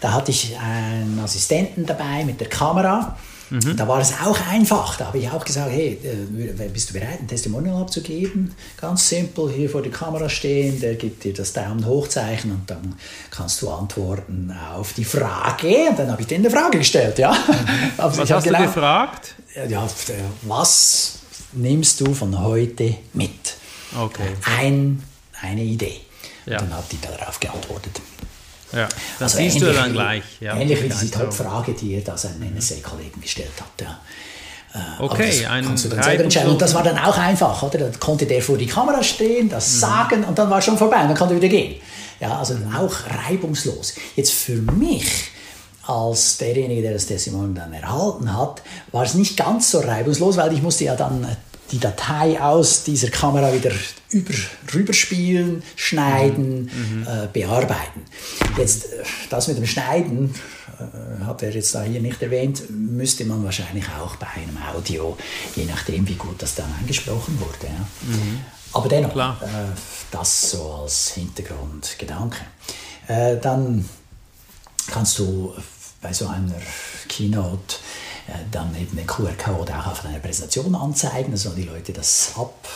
da 0.00 0.12
hatte 0.12 0.30
ich 0.30 0.56
einen 0.58 1.18
Assistenten 1.18 1.84
dabei 1.84 2.24
mit 2.24 2.40
der 2.40 2.48
Kamera. 2.48 3.18
Da 3.50 3.86
war 3.86 4.00
es 4.00 4.12
auch 4.24 4.38
einfach. 4.48 4.96
Da 4.96 5.06
habe 5.06 5.18
ich 5.18 5.30
auch 5.30 5.44
gesagt, 5.44 5.70
hey, 5.70 5.98
äh, 6.02 6.68
bist 6.68 6.90
du 6.90 6.94
bereit, 6.94 7.20
ein 7.20 7.28
Testimonial 7.28 7.80
abzugeben? 7.80 8.52
Ganz 8.76 9.08
simpel, 9.08 9.50
hier 9.52 9.70
vor 9.70 9.82
der 9.82 9.92
Kamera 9.92 10.28
stehen, 10.28 10.80
der 10.80 10.96
gibt 10.96 11.22
dir 11.24 11.32
das 11.32 11.52
Daumen 11.52 11.86
hochzeichen 11.86 12.50
und 12.50 12.68
dann 12.68 12.96
kannst 13.30 13.62
du 13.62 13.70
antworten 13.70 14.52
auf 14.74 14.94
die 14.94 15.04
Frage. 15.04 15.90
Und 15.90 15.98
dann 15.98 16.10
habe 16.10 16.22
ich 16.22 16.26
dir 16.28 16.38
eine 16.38 16.50
Frage 16.50 16.78
gestellt, 16.78 17.18
ja. 17.18 17.36
Also 17.98 18.22
Was 18.22 18.30
hast 18.30 18.46
du 18.46 18.52
gefragt? 18.52 19.34
ja, 19.68 19.84
äh, 19.84 19.88
was 20.42 21.20
nimmst 21.52 22.00
du 22.00 22.14
von 22.14 22.38
heute 22.42 22.96
mit? 23.12 23.56
Okay. 23.98 24.28
Ein, 24.58 25.02
eine 25.40 25.62
Idee. 25.62 26.00
Ja. 26.46 26.60
Und 26.60 26.70
dann 26.70 26.78
hat 26.78 26.92
die 26.92 27.00
darauf 27.00 27.40
geantwortet. 27.40 28.00
Ja. 28.72 28.88
Das 29.18 29.34
Also 29.34 29.38
siehst 29.44 29.60
du 29.60 29.66
ähnlich 29.66 29.76
dann 29.80 29.90
wie- 29.90 29.94
gleich. 29.94 30.22
Ja, 30.40 30.56
ähnlich 30.56 30.78
wie 30.82 30.88
diese 30.88 31.00
Einstellung. 31.00 31.30
Top-Frage, 31.30 31.72
die 31.74 31.94
er 31.94 32.00
da 32.02 32.16
seinen 32.16 32.42
NSA-Kollegen 32.56 33.20
gestellt 33.20 33.52
hat. 33.60 33.80
Ja. 33.86 34.00
Äh, 34.74 35.02
Okay, 35.02 35.46
ein 35.46 35.64
kannst 35.64 35.84
du 35.84 35.88
dann 35.88 36.02
selber 36.02 36.24
entscheiden. 36.24 36.50
Und 36.50 36.60
das 36.60 36.74
war 36.74 36.82
dann 36.82 36.98
auch 36.98 37.16
einfach, 37.16 37.62
oder? 37.62 37.78
Dann 37.78 37.98
konnte 38.00 38.26
der 38.26 38.42
vor 38.42 38.58
die 38.58 38.66
Kamera 38.66 39.02
stehen, 39.02 39.48
das 39.48 39.74
Mhm. 39.74 39.78
sagen 39.78 40.24
und 40.24 40.38
dann 40.38 40.50
war 40.50 40.60
schon 40.60 40.76
vorbei 40.76 41.00
und 41.02 41.08
dann 41.08 41.16
konnte 41.16 41.34
er 41.34 41.40
wieder 41.40 41.48
gehen. 41.48 41.80
Ja, 42.20 42.38
also 42.38 42.54
auch 42.76 42.94
reibungslos. 43.28 43.94
Jetzt 44.16 44.32
für 44.32 44.56
mich 44.56 45.06
als 45.86 46.38
derjenige, 46.38 46.82
der 46.82 46.94
das 46.94 47.06
Testimonial 47.06 47.54
dann 47.54 47.72
erhalten 47.72 48.36
hat, 48.36 48.62
war 48.90 49.04
es 49.04 49.14
nicht 49.14 49.36
ganz 49.36 49.70
so 49.70 49.78
reibungslos, 49.80 50.36
weil 50.36 50.52
ich 50.52 50.60
musste 50.62 50.84
ja 50.84 50.96
dann 50.96 51.24
die 51.70 51.78
Datei 51.78 52.40
aus 52.40 52.84
dieser 52.84 53.08
Kamera 53.08 53.52
wieder 53.52 53.72
über, 54.10 54.34
rüberspielen, 54.72 55.62
schneiden, 55.74 56.70
äh, 57.06 57.26
bearbeiten. 57.32 58.02
Jetzt 58.56 58.92
äh, 58.92 59.02
das 59.30 59.48
mit 59.48 59.58
dem 59.58 59.66
Schneiden 59.66 60.34
äh, 60.78 61.24
hat 61.24 61.42
er 61.42 61.50
jetzt 61.50 61.74
da 61.74 61.82
hier 61.82 62.00
nicht 62.00 62.22
erwähnt, 62.22 62.62
müsste 62.70 63.24
man 63.24 63.42
wahrscheinlich 63.44 63.84
auch 64.00 64.16
bei 64.16 64.28
einem 64.28 64.56
Audio, 64.74 65.16
je 65.54 65.64
nachdem 65.64 66.06
wie 66.08 66.14
gut 66.14 66.40
das 66.42 66.54
dann 66.54 66.72
eingesprochen 66.80 67.38
wurde. 67.40 67.66
Ja. 67.66 67.86
Aber 68.72 68.88
dennoch, 68.88 69.12
Klar. 69.12 69.38
äh, 69.42 69.74
das 70.10 70.50
so 70.50 70.80
als 70.82 71.12
Hintergrundgedanke. 71.12 72.38
Äh, 73.08 73.36
dann 73.38 73.88
kannst 74.88 75.18
du 75.18 75.54
bei 76.02 76.12
so 76.12 76.28
einer 76.28 76.60
Keynote 77.08 77.76
dann 78.50 78.74
eben 78.80 78.96
den 78.96 79.06
QR-Code 79.06 79.72
auch 79.78 79.86
auf 79.86 80.02
deiner 80.02 80.18
Präsentation 80.18 80.74
anzeigen, 80.74 81.30
dann 81.30 81.36
sollen 81.36 81.56
die 81.56 81.64
Leute 81.64 81.92
das 81.92 82.32
ab, 82.36 82.68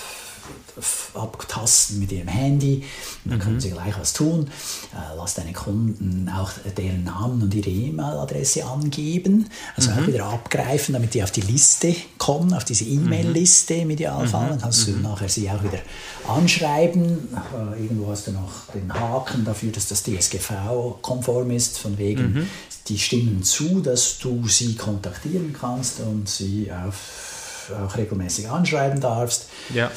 abtasten 1.15 1.99
mit 1.99 2.13
ihrem 2.13 2.29
Handy, 2.29 2.85
dann 3.25 3.39
können 3.39 3.61
sie 3.61 3.71
gleich 3.71 3.99
was 3.99 4.13
tun. 4.13 4.49
Äh, 4.95 5.17
lass 5.17 5.35
deine 5.35 5.53
Kunden 5.53 6.29
auch 6.29 6.51
deren 6.77 7.05
Namen 7.05 7.43
und 7.43 7.55
ihre 7.55 7.71
E-Mail-Adresse 7.71 8.65
angeben, 8.65 9.49
also 9.77 9.91
auch 9.91 10.07
wieder 10.07 10.27
abgreifen, 10.27 10.95
damit 10.95 11.15
die 11.15 11.23
auf 11.23 11.31
die 11.31 11.43
Liste 11.43 11.95
kommen, 12.19 12.55
auf 12.55 12.65
diese 12.65 12.85
E-Mail-Liste 12.85 13.75
im 13.75 13.91
Idealfall. 13.91 14.51
Dann 14.51 14.61
kannst 14.61 14.87
du 14.87 14.93
nachher 14.93 15.29
sie 15.29 15.51
auch 15.51 15.63
wieder 15.63 15.81
anschreiben. 16.29 17.29
Äh, 17.35 17.83
irgendwo 17.83 18.11
hast 18.11 18.29
du 18.29 18.33
noch 18.33 18.67
den 18.75 18.93
Haken 18.93 19.45
dafür, 19.45 19.73
dass 19.73 19.89
das 19.89 20.03
DSGV-konform 20.03 21.51
ist, 21.51 21.79
von 21.79 21.99
wegen, 21.99 22.49
die 22.91 22.99
stimmen 22.99 23.43
zu, 23.43 23.81
dass 23.81 24.19
du 24.19 24.47
sie 24.49 24.75
kontaktieren 24.75 25.55
kannst 25.59 26.01
und 26.01 26.29
sie 26.29 26.71
auf, 26.71 27.73
auch 27.73 27.97
regelmäßig 27.97 28.51
anschreiben 28.51 29.01
darfst. 29.01 29.47
Ja. 29.73 29.91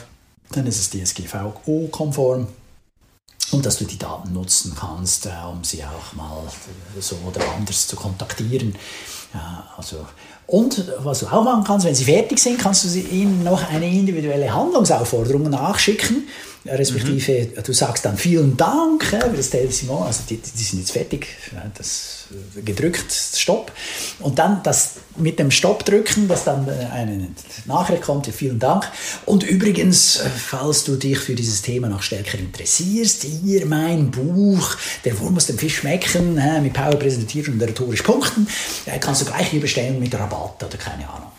Dann 0.51 0.67
ist 0.67 0.79
es 0.79 0.89
DSGVO-konform. 0.91 2.47
Und 3.51 3.65
dass 3.65 3.77
du 3.77 3.85
die 3.85 3.99
Daten 3.99 4.33
nutzen 4.33 4.73
kannst, 4.75 5.25
äh, 5.25 5.31
um 5.51 5.63
sie 5.63 5.83
auch 5.83 6.13
mal 6.13 6.41
so 6.99 7.15
oder 7.27 7.41
anders 7.53 7.87
zu 7.87 7.95
kontaktieren. 7.95 8.75
Ja, 9.33 9.67
also, 9.75 10.05
und 10.45 10.91
was 10.99 11.19
du 11.19 11.27
auch 11.27 11.43
machen 11.43 11.63
kannst, 11.63 11.85
wenn 11.85 11.95
sie 11.95 12.03
fertig 12.03 12.39
sind, 12.39 12.59
kannst 12.59 12.83
du 12.83 12.87
sie 12.87 13.01
ihnen 13.01 13.43
noch 13.43 13.67
eine 13.69 13.87
individuelle 13.87 14.53
Handlungsaufforderung 14.53 15.49
nachschicken. 15.49 16.27
Respektive, 16.65 17.61
du 17.61 17.73
sagst 17.73 18.05
dann 18.05 18.15
vielen 18.15 18.55
Dank 18.55 19.11
äh, 19.11 19.19
für 19.19 19.35
das 19.35 19.49
Testimonial, 19.49 20.07
also 20.07 20.21
die, 20.29 20.37
die 20.37 20.63
sind 20.63 20.79
jetzt 20.79 20.91
fertig, 20.91 21.27
ja, 21.51 21.61
das 21.77 22.27
äh, 22.31 22.61
gedrückt, 22.61 23.11
Stopp. 23.11 23.71
Und 24.19 24.39
dann, 24.39 24.63
dass 24.63 24.91
mit 25.17 25.39
dem 25.39 25.51
Stopp 25.51 25.85
drücken, 25.85 26.27
dass 26.27 26.43
dann 26.43 26.67
äh, 26.67 26.87
eine 26.91 27.27
Nachricht 27.65 28.03
kommt, 28.03 28.27
vielen 28.27 28.59
Dank. 28.59 28.89
Und 29.25 29.43
übrigens, 29.43 30.17
äh, 30.17 30.29
falls 30.29 30.83
du 30.83 30.95
dich 30.95 31.19
für 31.19 31.35
dieses 31.35 31.61
Thema 31.61 31.89
noch 31.89 32.01
stärker 32.01 32.37
interessierst, 32.37 33.23
hier 33.23 33.65
mein 33.65 34.11
Buch, 34.11 34.75
Der 35.05 35.19
Wurm 35.19 35.33
muss 35.33 35.47
dem 35.47 35.57
Fisch 35.57 35.77
schmecken, 35.77 36.39
mit 36.61 36.73
Power 36.73 36.95
präsentiert 36.95 37.47
und 37.47 37.61
rhetorisch 37.61 38.01
punkten, 38.01 38.47
kannst 38.99 39.21
du 39.21 39.25
gleich 39.25 39.49
hier 39.49 39.61
bestellen 39.61 39.99
mit 39.99 40.13
Rabatt 40.13 40.63
oder 40.63 40.77
keine 40.77 41.09
Ahnung. 41.09 41.32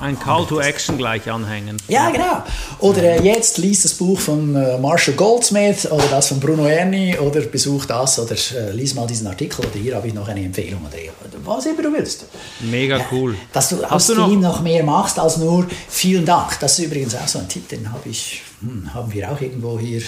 Ein 0.00 0.18
Call 0.18 0.46
to 0.46 0.60
Action 0.60 0.96
gleich 0.96 1.30
anhängen. 1.30 1.76
Ja, 1.88 2.10
genau. 2.10 2.42
Oder 2.78 3.02
äh, 3.02 3.22
jetzt 3.22 3.58
liest 3.58 3.84
das 3.84 3.94
Buch 3.94 4.18
von 4.18 4.54
äh, 4.54 4.78
Marshall 4.78 5.14
Goldsmith 5.14 5.90
oder 5.90 6.06
das 6.08 6.28
von 6.28 6.40
Bruno 6.40 6.66
Erni 6.66 7.16
oder 7.18 7.40
besuch 7.42 7.84
das 7.84 8.18
oder 8.18 8.34
äh, 8.34 8.72
lies 8.72 8.94
mal 8.94 9.06
diesen 9.06 9.26
Artikel 9.26 9.64
oder 9.64 9.78
hier 9.78 9.96
habe 9.96 10.08
ich 10.08 10.14
noch 10.14 10.28
eine 10.28 10.44
Empfehlung 10.44 10.80
oder 10.84 10.98
was 11.44 11.66
immer 11.66 11.82
du 11.82 11.92
willst. 11.92 12.26
Mega 12.60 13.00
cool. 13.10 13.36
dass 13.52 13.70
du 13.70 13.82
aus 13.84 14.06
dem 14.06 14.16
noch? 14.16 14.28
noch 14.28 14.60
mehr 14.60 14.84
machst 14.84 15.18
als 15.18 15.36
nur 15.36 15.66
vielen 15.88 16.24
Dank. 16.24 16.58
Das 16.60 16.78
ist 16.78 16.86
übrigens 16.86 17.14
auch 17.14 17.28
so 17.28 17.38
ein 17.38 17.48
Tipp, 17.48 17.68
den 17.68 17.90
habe 17.90 18.08
ich, 18.08 18.42
hm, 18.60 18.92
haben 18.94 19.12
wir 19.12 19.30
auch 19.30 19.40
irgendwo 19.40 19.78
hier 19.78 20.02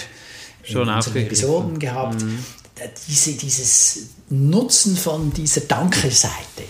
Schon 0.63 0.87
in 0.87 0.93
unseren 0.93 1.17
Episoden 1.17 1.79
gehabt. 1.79 2.21
Mhm. 2.21 2.39
Diese, 3.07 3.33
dieses 3.33 4.07
Nutzen 4.29 4.97
von 4.97 5.31
dieser 5.33 5.61
Danke-Seite 5.61 6.63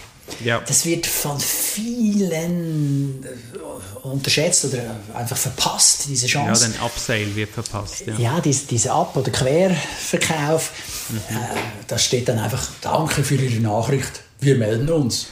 ja. 0.43 0.61
Das 0.65 0.85
wird 0.85 1.05
von 1.05 1.39
vielen 1.39 3.23
äh, 3.23 4.07
unterschätzt 4.07 4.65
oder 4.65 4.95
einfach 5.13 5.37
verpasst, 5.37 6.05
diese 6.07 6.27
Chance. 6.27 6.65
Ja, 6.65 6.71
den 6.71 6.81
Upsale 6.81 7.35
wird 7.35 7.51
verpasst. 7.51 8.03
Ja, 8.07 8.17
ja 8.17 8.41
diese, 8.41 8.65
diese 8.67 8.91
Ab- 8.91 9.15
oder 9.15 9.31
Querverkauf, 9.31 10.71
mhm. 11.09 11.17
äh, 11.17 11.39
da 11.87 11.97
steht 11.97 12.27
dann 12.29 12.39
einfach 12.39 12.69
Danke 12.81 13.23
für 13.23 13.35
Ihre 13.35 13.61
Nachricht, 13.61 14.21
wir 14.39 14.55
melden 14.55 14.89
uns. 14.89 15.27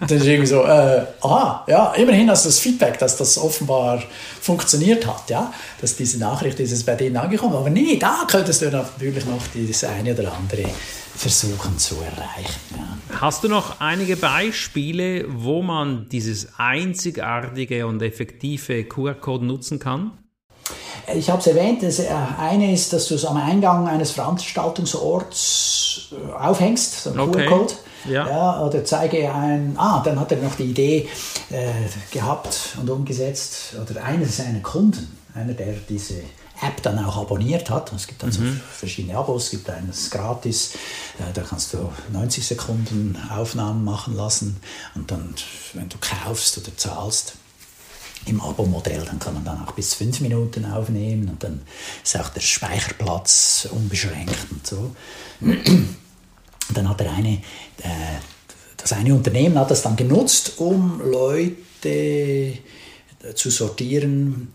Das 0.00 0.12
ist 0.12 0.26
irgendwie 0.26 0.46
so, 0.46 0.64
äh, 0.64 1.02
aha, 1.22 1.64
ja, 1.68 1.92
immerhin 1.94 2.30
hast 2.30 2.44
du 2.44 2.48
das 2.48 2.58
Feedback, 2.58 2.98
dass 2.98 3.16
das 3.16 3.38
offenbar 3.38 4.02
funktioniert 4.40 5.06
hat, 5.06 5.30
ja, 5.30 5.52
dass 5.80 5.96
diese 5.96 6.18
Nachricht 6.18 6.58
ist 6.60 6.86
bei 6.86 6.94
denen 6.94 7.16
angekommen. 7.16 7.54
Aber 7.54 7.70
nee, 7.70 7.96
da 7.96 8.26
könntest 8.28 8.62
du 8.62 8.70
natürlich 8.70 9.24
noch 9.26 9.42
das 9.54 9.84
eine 9.84 10.14
oder 10.14 10.32
andere 10.32 10.68
versuchen 11.16 11.78
zu 11.78 11.96
erreichen. 11.96 12.60
Ja. 12.76 13.20
Hast 13.20 13.44
du 13.44 13.48
noch 13.48 13.80
einige 13.80 14.16
Beispiele, 14.16 15.24
wo 15.28 15.62
man 15.62 16.08
dieses 16.10 16.48
einzigartige 16.58 17.86
und 17.86 18.02
effektive 18.02 18.84
QR-Code 18.84 19.46
nutzen 19.46 19.78
kann? 19.78 20.18
Ich 21.14 21.30
habe 21.30 21.40
es 21.40 21.46
erwähnt, 21.46 21.82
das 21.82 22.00
äh, 22.00 22.08
eine 22.38 22.72
ist, 22.72 22.92
dass 22.92 23.08
du 23.08 23.14
es 23.14 23.24
am 23.24 23.36
Eingang 23.36 23.86
eines 23.86 24.10
Veranstaltungsorts 24.10 26.12
äh, 26.12 26.32
aufhängst, 26.32 27.04
so 27.04 27.10
ein 27.10 27.20
okay. 27.20 27.46
QR-Code. 27.46 27.74
Ja. 28.08 28.28
ja. 28.28 28.60
oder 28.62 28.84
zeige 28.84 29.32
ein, 29.32 29.74
ah, 29.76 30.02
dann 30.04 30.18
hat 30.18 30.32
er 30.32 30.38
noch 30.38 30.54
die 30.54 30.64
Idee 30.64 31.08
äh, 31.50 31.72
gehabt 32.10 32.76
und 32.80 32.88
umgesetzt, 32.90 33.74
oder 33.80 34.02
einer 34.02 34.26
seiner 34.26 34.60
Kunden, 34.60 35.16
einer, 35.34 35.54
der 35.54 35.74
diese 35.88 36.22
App 36.62 36.82
dann 36.82 36.98
auch 37.04 37.18
abonniert 37.18 37.68
hat. 37.68 37.92
Es 37.92 38.06
gibt 38.06 38.22
dann 38.22 38.32
so 38.32 38.40
mhm. 38.40 38.60
verschiedene 38.70 39.16
Abos, 39.16 39.44
es 39.44 39.50
gibt 39.50 39.70
eines 39.70 40.10
gratis, 40.10 40.74
äh, 41.18 41.32
da 41.34 41.42
kannst 41.42 41.74
du 41.74 41.90
90 42.12 42.46
Sekunden 42.46 43.18
Aufnahmen 43.30 43.84
machen 43.84 44.16
lassen 44.16 44.56
und 44.94 45.10
dann, 45.10 45.34
wenn 45.74 45.88
du 45.88 45.96
kaufst 46.00 46.58
oder 46.58 46.76
zahlst, 46.76 47.34
im 48.26 48.40
Abo-Modell, 48.40 49.04
dann 49.04 49.18
kann 49.20 49.34
man 49.34 49.44
dann 49.44 49.64
auch 49.64 49.72
bis 49.72 49.94
fünf 49.94 50.20
Minuten 50.20 50.64
aufnehmen 50.64 51.28
und 51.28 51.44
dann 51.44 51.62
ist 52.02 52.18
auch 52.18 52.28
der 52.30 52.40
Speicherplatz 52.40 53.68
unbeschränkt 53.70 54.50
und 54.50 54.66
so. 54.66 54.96
Dann 56.74 56.88
hat 56.88 57.00
der 57.00 57.12
eine, 57.12 57.34
äh, 57.82 58.18
das 58.76 58.92
eine 58.92 59.14
Unternehmen 59.14 59.58
hat 59.58 59.70
das 59.70 59.82
dann 59.82 59.96
genutzt, 59.96 60.54
um 60.58 61.00
Leute 61.00 62.58
zu 63.34 63.50
sortieren, 63.50 64.52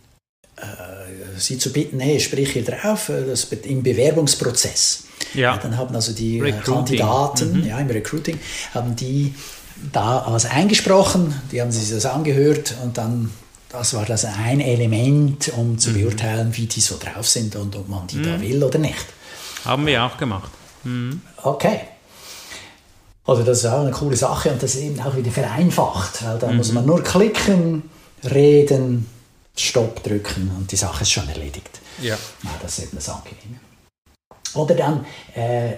äh, 0.62 1.40
sie 1.40 1.58
zu 1.58 1.74
bitten, 1.74 2.00
hey, 2.00 2.20
sprich 2.20 2.52
hier 2.52 2.64
drauf, 2.64 3.10
äh, 3.10 3.26
das 3.26 3.46
im 3.46 3.84
Bewerbungsprozess. 3.84 5.06
Ja. 5.34 5.58
Dann 5.58 5.78
haben 5.78 5.96
also 5.96 6.14
die 6.14 6.40
äh, 6.40 6.44
Recruiting. 6.44 7.00
Kandidaten, 7.00 7.62
mhm. 7.62 7.68
ja, 7.68 7.80
im 7.80 7.90
Recruiting, 7.90 8.40
haben 8.74 8.96
die 8.96 9.34
da 9.92 10.26
was 10.28 10.46
eingesprochen, 10.46 11.34
die 11.52 11.62
haben 11.62 11.72
sich 11.72 11.90
das 11.90 12.06
angehört 12.06 12.76
und 12.84 12.98
dann, 12.98 13.32
das 13.70 13.94
war 13.94 14.06
das 14.06 14.26
ein 14.26 14.60
Element, 14.60 15.52
um 15.58 15.80
zu 15.80 15.92
mhm. 15.92 16.02
beurteilen, 16.02 16.56
wie 16.56 16.68
die 16.68 16.82
so 16.82 16.98
drauf 17.00 17.28
sind 17.28 17.56
und 17.56 17.76
ob 17.76 17.90
man 17.90 18.06
die 18.08 18.18
mhm. 18.18 18.24
da 18.24 18.42
will 18.42 18.64
oder 18.64 18.78
nicht. 18.78 19.06
Haben 19.66 19.88
wir 19.88 20.04
auch 20.04 20.18
gemacht. 20.18 20.52
Mhm. 20.84 21.22
Okay. 21.38 21.80
Also 23.26 23.44
das 23.44 23.60
ist 23.60 23.66
auch 23.66 23.82
eine 23.82 23.92
coole 23.92 24.16
Sache 24.16 24.52
und 24.52 24.62
das 24.62 24.76
ist 24.76 24.82
eben 24.82 25.00
auch 25.02 25.16
wieder 25.16 25.32
vereinfacht, 25.32 26.26
weil 26.26 26.40
da 26.40 26.48
mhm. 26.48 26.58
muss 26.58 26.72
man 26.72 26.86
nur 26.86 27.04
klicken, 27.04 27.84
reden, 28.24 29.08
Stopp 29.56 30.02
drücken 30.04 30.52
und 30.58 30.72
die 30.72 30.76
Sache 30.76 31.04
ist 31.04 31.12
schon 31.12 31.28
erledigt. 31.30 31.82
Ja. 32.02 32.16
ja 32.16 32.50
das 32.62 32.80
ist 32.80 32.86
eben 32.86 32.96
das 32.96 33.10
Angenehme. 33.10 33.60
Oder 34.54 34.76
dann, 34.76 35.06
äh, 35.36 35.74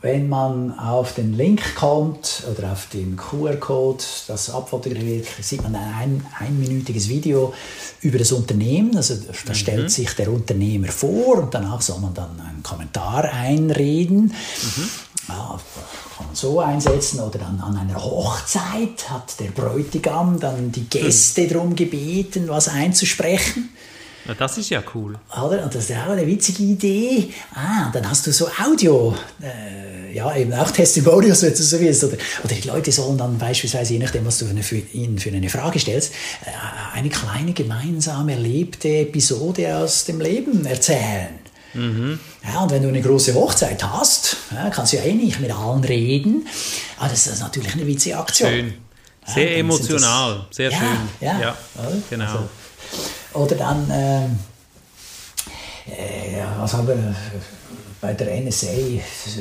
wenn 0.00 0.28
man 0.28 0.78
auf 0.78 1.14
den 1.14 1.32
Link 1.32 1.76
kommt 1.76 2.42
oder 2.50 2.72
auf 2.72 2.88
den 2.92 3.16
QR-Code, 3.16 4.04
das 4.26 4.50
abfotografiert, 4.50 5.26
sieht 5.40 5.62
man 5.62 5.74
ein 5.74 6.26
einminütiges 6.38 7.08
Video 7.08 7.54
über 8.02 8.18
das 8.18 8.32
Unternehmen. 8.32 8.96
Also 8.96 9.14
da 9.14 9.32
mhm. 9.52 9.54
stellt 9.54 9.90
sich 9.90 10.12
der 10.14 10.30
Unternehmer 10.30 10.88
vor 10.88 11.38
und 11.38 11.54
danach 11.54 11.80
soll 11.80 12.00
man 12.00 12.12
dann 12.12 12.38
einen 12.40 12.62
Kommentar 12.62 13.24
einreden. 13.32 14.24
Mhm. 14.24 14.90
Ja, 15.28 15.58
kann 16.16 16.26
man 16.26 16.34
so 16.34 16.60
einsetzen 16.60 17.20
oder 17.20 17.38
dann 17.38 17.60
an 17.60 17.76
einer 17.76 18.02
Hochzeit 18.02 19.08
hat 19.08 19.40
der 19.40 19.50
Bräutigam 19.50 20.38
dann 20.38 20.70
die 20.70 20.88
Gäste 20.88 21.42
hm. 21.42 21.48
darum 21.50 21.76
gebeten, 21.76 22.48
was 22.48 22.68
einzusprechen. 22.68 23.70
Na, 24.26 24.34
das 24.34 24.56
ist 24.56 24.70
ja 24.70 24.82
cool. 24.94 25.18
Oder? 25.30 25.64
Und 25.64 25.74
das 25.74 25.90
ist 25.90 25.96
auch 25.96 26.10
eine 26.10 26.26
witzige 26.26 26.62
Idee. 26.62 27.30
Ah, 27.54 27.90
dann 27.92 28.08
hast 28.08 28.26
du 28.26 28.32
so 28.32 28.48
Audio, 28.58 29.14
äh, 29.42 30.14
ja, 30.14 30.34
eben 30.34 30.52
auch 30.54 30.70
Testimonials, 30.70 31.42
wenn 31.42 31.50
du 31.50 31.62
so 31.62 31.78
willst. 31.78 32.04
Oder, 32.04 32.16
oder 32.42 32.54
die 32.54 32.68
Leute 32.68 32.90
sollen 32.90 33.18
dann 33.18 33.36
beispielsweise, 33.36 33.92
je 33.92 33.98
nachdem, 33.98 34.24
was 34.24 34.38
du 34.38 34.46
für, 34.62 34.76
ihnen 34.76 35.18
für 35.18 35.30
eine 35.30 35.50
Frage 35.50 35.78
stellst, 35.78 36.12
äh, 36.46 36.96
eine 36.96 37.10
kleine 37.10 37.52
gemeinsam 37.52 38.28
erlebte 38.30 38.88
Episode 38.88 39.76
aus 39.76 40.06
dem 40.06 40.20
Leben 40.20 40.64
erzählen. 40.64 41.38
Mhm. 41.74 42.18
Ja, 42.46 42.60
und 42.60 42.70
wenn 42.70 42.82
du 42.82 42.88
eine 42.88 43.00
große 43.00 43.34
Hochzeit 43.34 43.82
hast, 43.82 44.36
ja, 44.52 44.68
kannst 44.70 44.92
du 44.92 44.98
ja 44.98 45.04
eh 45.04 45.14
nicht 45.14 45.40
mit 45.40 45.50
allen 45.50 45.82
reden. 45.82 46.46
Aber 46.98 47.08
das 47.08 47.26
ist 47.26 47.40
natürlich 47.40 47.72
eine 47.72 47.86
witzige 47.86 48.18
Aktion. 48.18 48.50
Schön. 48.50 48.74
Sehr 49.26 49.52
ja, 49.52 49.58
emotional, 49.58 50.44
das, 50.48 50.56
sehr 50.56 50.70
schön. 50.70 50.98
Ja, 51.20 51.40
ja. 51.40 51.56
genau. 52.10 52.24
Also, 52.24 52.48
oder 53.32 53.56
dann, 53.56 53.90
ähm, 53.90 54.38
äh, 55.86 56.42
was 56.58 56.74
haben 56.74 56.86
wir 56.86 57.14
bei 58.02 58.12
der 58.12 58.38
NSA, 58.42 58.66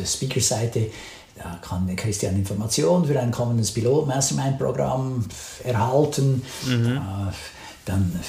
Speaker-Seite, 0.05 0.89
da 1.35 1.59
kann 1.61 1.93
Christian 1.97 2.35
Informationen 2.35 3.05
für 3.05 3.19
ein 3.19 3.31
kommendes 3.31 3.71
Pilot-Mastermind-Programm 3.71 5.25
erhalten. 5.63 6.45
Mhm. 6.65 6.97
Äh, 6.97 7.33
dann 7.85 8.21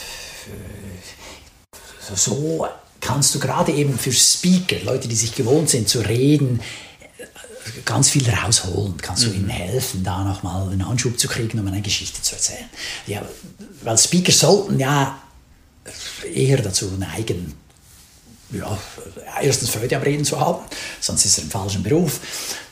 äh, 0.49 0.51
so 2.17 2.67
kannst 3.05 3.35
du 3.35 3.38
gerade 3.38 3.73
eben 3.73 3.99
für 3.99 4.12
Speaker, 4.12 4.83
Leute, 4.83 5.09
die 5.09 5.14
sich 5.14 5.35
gewohnt 5.35 5.69
sind 5.69 5.88
zu 5.88 6.01
reden, 6.01 6.61
ganz 7.85 8.09
viel 8.09 8.29
rausholen. 8.29 8.97
Kannst 8.97 9.25
du 9.25 9.29
mhm. 9.29 9.35
ihnen 9.35 9.49
helfen, 9.51 10.03
da 10.03 10.25
nochmal 10.25 10.71
einen 10.71 10.83
Anschub 10.83 11.19
zu 11.19 11.29
kriegen, 11.29 11.61
um 11.61 11.67
eine 11.69 11.83
Geschichte 11.83 12.23
zu 12.23 12.35
erzählen. 12.35 12.69
Ja, 13.07 13.23
weil 13.83 13.99
Speaker 13.99 14.33
sollten 14.33 14.81
ja 14.81 15.19
eher 16.35 16.62
dazu 16.62 16.90
neigen, 16.99 17.55
ja, 18.51 18.79
erstens 19.43 19.71
Freude 19.71 19.97
am 19.97 20.03
Reden 20.03 20.25
zu 20.25 20.40
haben, 20.40 20.64
sonst 21.01 21.25
ist 21.25 21.38
er 21.38 21.45
im 21.45 21.51
falschen 21.51 21.83
Beruf, 21.83 22.21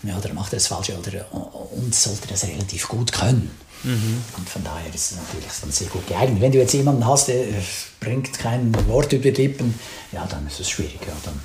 ja, 0.02 0.16
oder 0.16 0.32
macht 0.32 0.52
er 0.52 0.56
das 0.56 0.68
Falsche, 0.68 0.96
oder, 0.96 1.26
und 1.72 1.94
sollte 1.94 2.28
das 2.28 2.44
relativ 2.44 2.88
gut 2.88 3.12
können. 3.12 3.50
Mhm. 3.84 4.22
Und 4.36 4.48
von 4.48 4.62
daher 4.62 4.88
ist 4.94 5.12
es 5.12 5.18
natürlich 5.18 5.48
dann 5.60 5.70
sehr 5.70 5.88
gut 5.88 6.06
geeignet. 6.06 6.40
Wenn 6.40 6.52
du 6.52 6.58
jetzt 6.58 6.72
jemanden 6.72 7.06
hast, 7.06 7.28
der 7.28 7.44
bringt 8.00 8.32
kein 8.38 8.72
Wort 8.88 9.12
über 9.12 9.30
die 9.30 9.42
Lippen, 9.42 9.74
ja, 10.12 10.26
dann 10.26 10.46
ist 10.46 10.60
es 10.60 10.70
schwierig. 10.70 11.00
Ja, 11.06 11.14
dann 11.24 11.40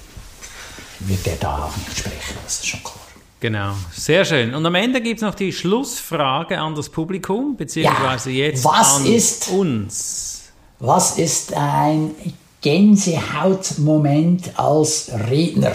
wird 0.99 1.25
der 1.25 1.35
da 1.37 1.65
auch 1.65 1.77
nicht 1.77 1.97
sprechen, 1.97 2.37
das 2.43 2.55
ist 2.55 2.67
schon 2.67 2.83
klar. 2.83 2.95
Genau, 3.39 3.73
sehr 3.93 4.25
schön. 4.25 4.55
Und 4.55 4.65
am 4.65 4.73
Ende 4.73 4.99
gibt 4.99 5.17
es 5.17 5.21
noch 5.21 5.35
die 5.35 5.53
Schlussfrage 5.53 6.57
an 6.59 6.73
das 6.73 6.89
Publikum, 6.89 7.55
beziehungsweise 7.55 8.31
ja, 8.31 8.47
jetzt 8.47 8.65
an 8.65 9.05
ist, 9.05 9.49
uns. 9.49 10.41
Was 10.79 11.19
ist 11.19 11.53
ein 11.53 12.15
Gänsehautmoment 12.61 14.57
als 14.59 15.11
Redner? 15.29 15.73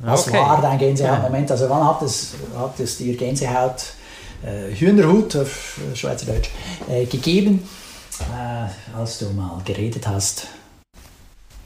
Was 0.00 0.26
okay. 0.26 0.36
war 0.36 0.60
dein 0.60 0.78
Gänsehautmoment? 0.78 1.48
Also 1.50 1.70
wann 1.70 1.86
hat 1.86 2.02
es, 2.02 2.34
hat 2.58 2.80
es 2.80 2.98
dir 2.98 3.16
Gänsehaut 3.16 3.80
äh, 3.80 3.95
Hühnerhut 4.74 5.36
auf 5.36 5.80
Schweizerdeutsch 5.94 6.50
äh, 6.88 7.04
gegeben, 7.06 7.68
äh, 8.20 8.96
als 8.96 9.18
du 9.18 9.30
mal 9.30 9.60
geredet 9.64 10.06
hast. 10.06 10.46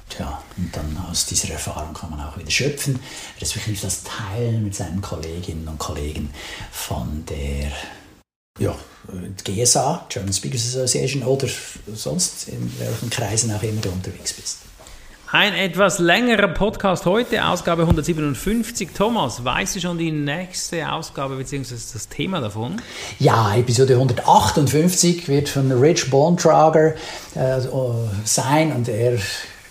Tja, 0.09 0.43
und 0.57 0.77
dann 0.77 0.97
aus 1.09 1.27
dieser 1.27 1.51
Erfahrung 1.51 1.95
kann 1.95 2.11
man 2.11 2.21
auch 2.21 2.37
wieder 2.37 2.51
schöpfen, 2.51 2.99
respektive 3.41 3.81
das 3.81 4.03
Teilen 4.03 4.65
mit 4.65 4.75
seinen 4.75 5.01
Kolleginnen 5.01 5.69
und 5.69 5.79
Kollegen 5.79 6.31
von 6.73 7.25
der 7.27 7.71
ja, 8.59 8.75
GSA, 9.45 10.07
German 10.09 10.33
Speakers 10.33 10.67
Association, 10.67 11.23
oder 11.23 11.49
sonst 11.95 12.49
in 12.49 12.73
welchen 12.79 13.09
Kreisen 13.09 13.53
auch 13.53 13.63
immer 13.63 13.81
du 13.81 13.91
unterwegs 13.91 14.33
bist. 14.33 14.59
Ein 15.33 15.55
etwas 15.55 16.01
längerer 16.01 16.49
Podcast 16.49 17.07
heute, 17.07 17.45
Ausgabe 17.47 17.83
157. 17.83 18.89
Thomas, 18.93 19.45
weißt 19.45 19.77
du 19.77 19.81
schon 19.81 19.97
die 19.97 20.11
nächste 20.11 20.91
Ausgabe 20.91 21.37
bzw. 21.37 21.73
das 21.93 22.09
Thema 22.09 22.41
davon? 22.41 22.83
Ja, 23.21 23.55
Episode 23.55 23.93
158 23.93 25.29
wird 25.29 25.49
von 25.49 25.71
Rich 25.71 26.11
Bontrager 26.11 26.95
äh, 27.37 27.61
sein 28.25 28.73
und 28.73 28.89
er 28.89 29.19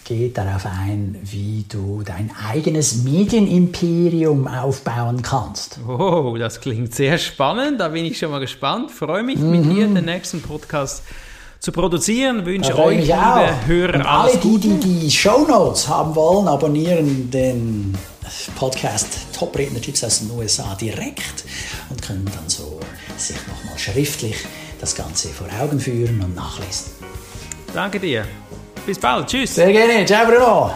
geht 0.06 0.38
darauf 0.38 0.65
ein, 0.65 1.17
wie 1.24 1.65
du 1.67 2.04
dein 2.06 2.32
eigenes 2.50 3.04
Medienimperium 3.04 4.48
aufbauen 4.48 5.22
kannst. 5.22 5.78
Oh, 5.86 6.38
das 6.39 6.62
klingt 6.62 6.95
sehr 6.95 7.17
spannend. 7.17 7.82
Da 7.82 7.89
bin 7.89 8.06
ich 8.06 8.17
schon 8.17 8.32
mal 8.32 8.39
gespannt. 8.39 8.91
Freue 8.91 9.24
mich 9.24 9.39
mhm. 9.39 9.52
mit 9.52 9.65
dir 9.65 9.88
den 9.88 10.06
nächsten 10.06 10.41
Podcast 10.41 11.04
zu 11.06 11.28
produzieren. 11.72 12.45
Wünsche 12.45 12.78
euch, 12.78 13.02
liebe 13.02 13.17
auch. 13.17 13.67
Hörer, 13.67 13.95
Und 13.95 14.02
alle, 14.02 14.38
die, 14.38 14.58
die 14.58 15.00
die 15.00 15.12
Shownotes 15.12 15.88
haben 15.88 16.15
wollen, 16.15 16.48
abonnieren 16.48 17.30
den 17.30 17.98
Podcast 18.56 19.08
Top 19.38 19.58
Redner-Tipps 19.58 20.04
aus 20.04 20.19
den 20.19 20.32
USA 20.32 20.76
direkt 20.76 21.43
und 21.89 22.02
können 22.02 22.26
dann 22.26 22.48
so 22.48 22.80
sich 23.17 23.36
nochmal 23.48 23.78
schriftlich 23.78 24.36
das 24.80 24.95
Ganze 24.95 25.30
vor 25.30 25.48
Augen 25.62 25.80
führen 25.80 26.22
und 26.22 26.36
nachlesen. 26.36 26.91
Danke 27.74 28.00
dir. 28.00 28.26
Bis 28.86 28.98
bald. 28.98 29.28
Tschüss. 29.28 29.56
Sehr 29.56 29.72
gerne. 29.72 30.06
Ciao, 30.06 30.26
Bruno. 30.26 30.72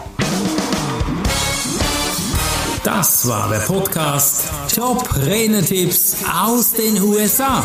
Das 2.84 3.26
war 3.26 3.48
der 3.48 3.60
Podcast 3.60 4.50
Top 4.74 5.08
Renetipps 5.16 6.16
aus 6.44 6.72
den 6.74 7.02
USA. 7.02 7.64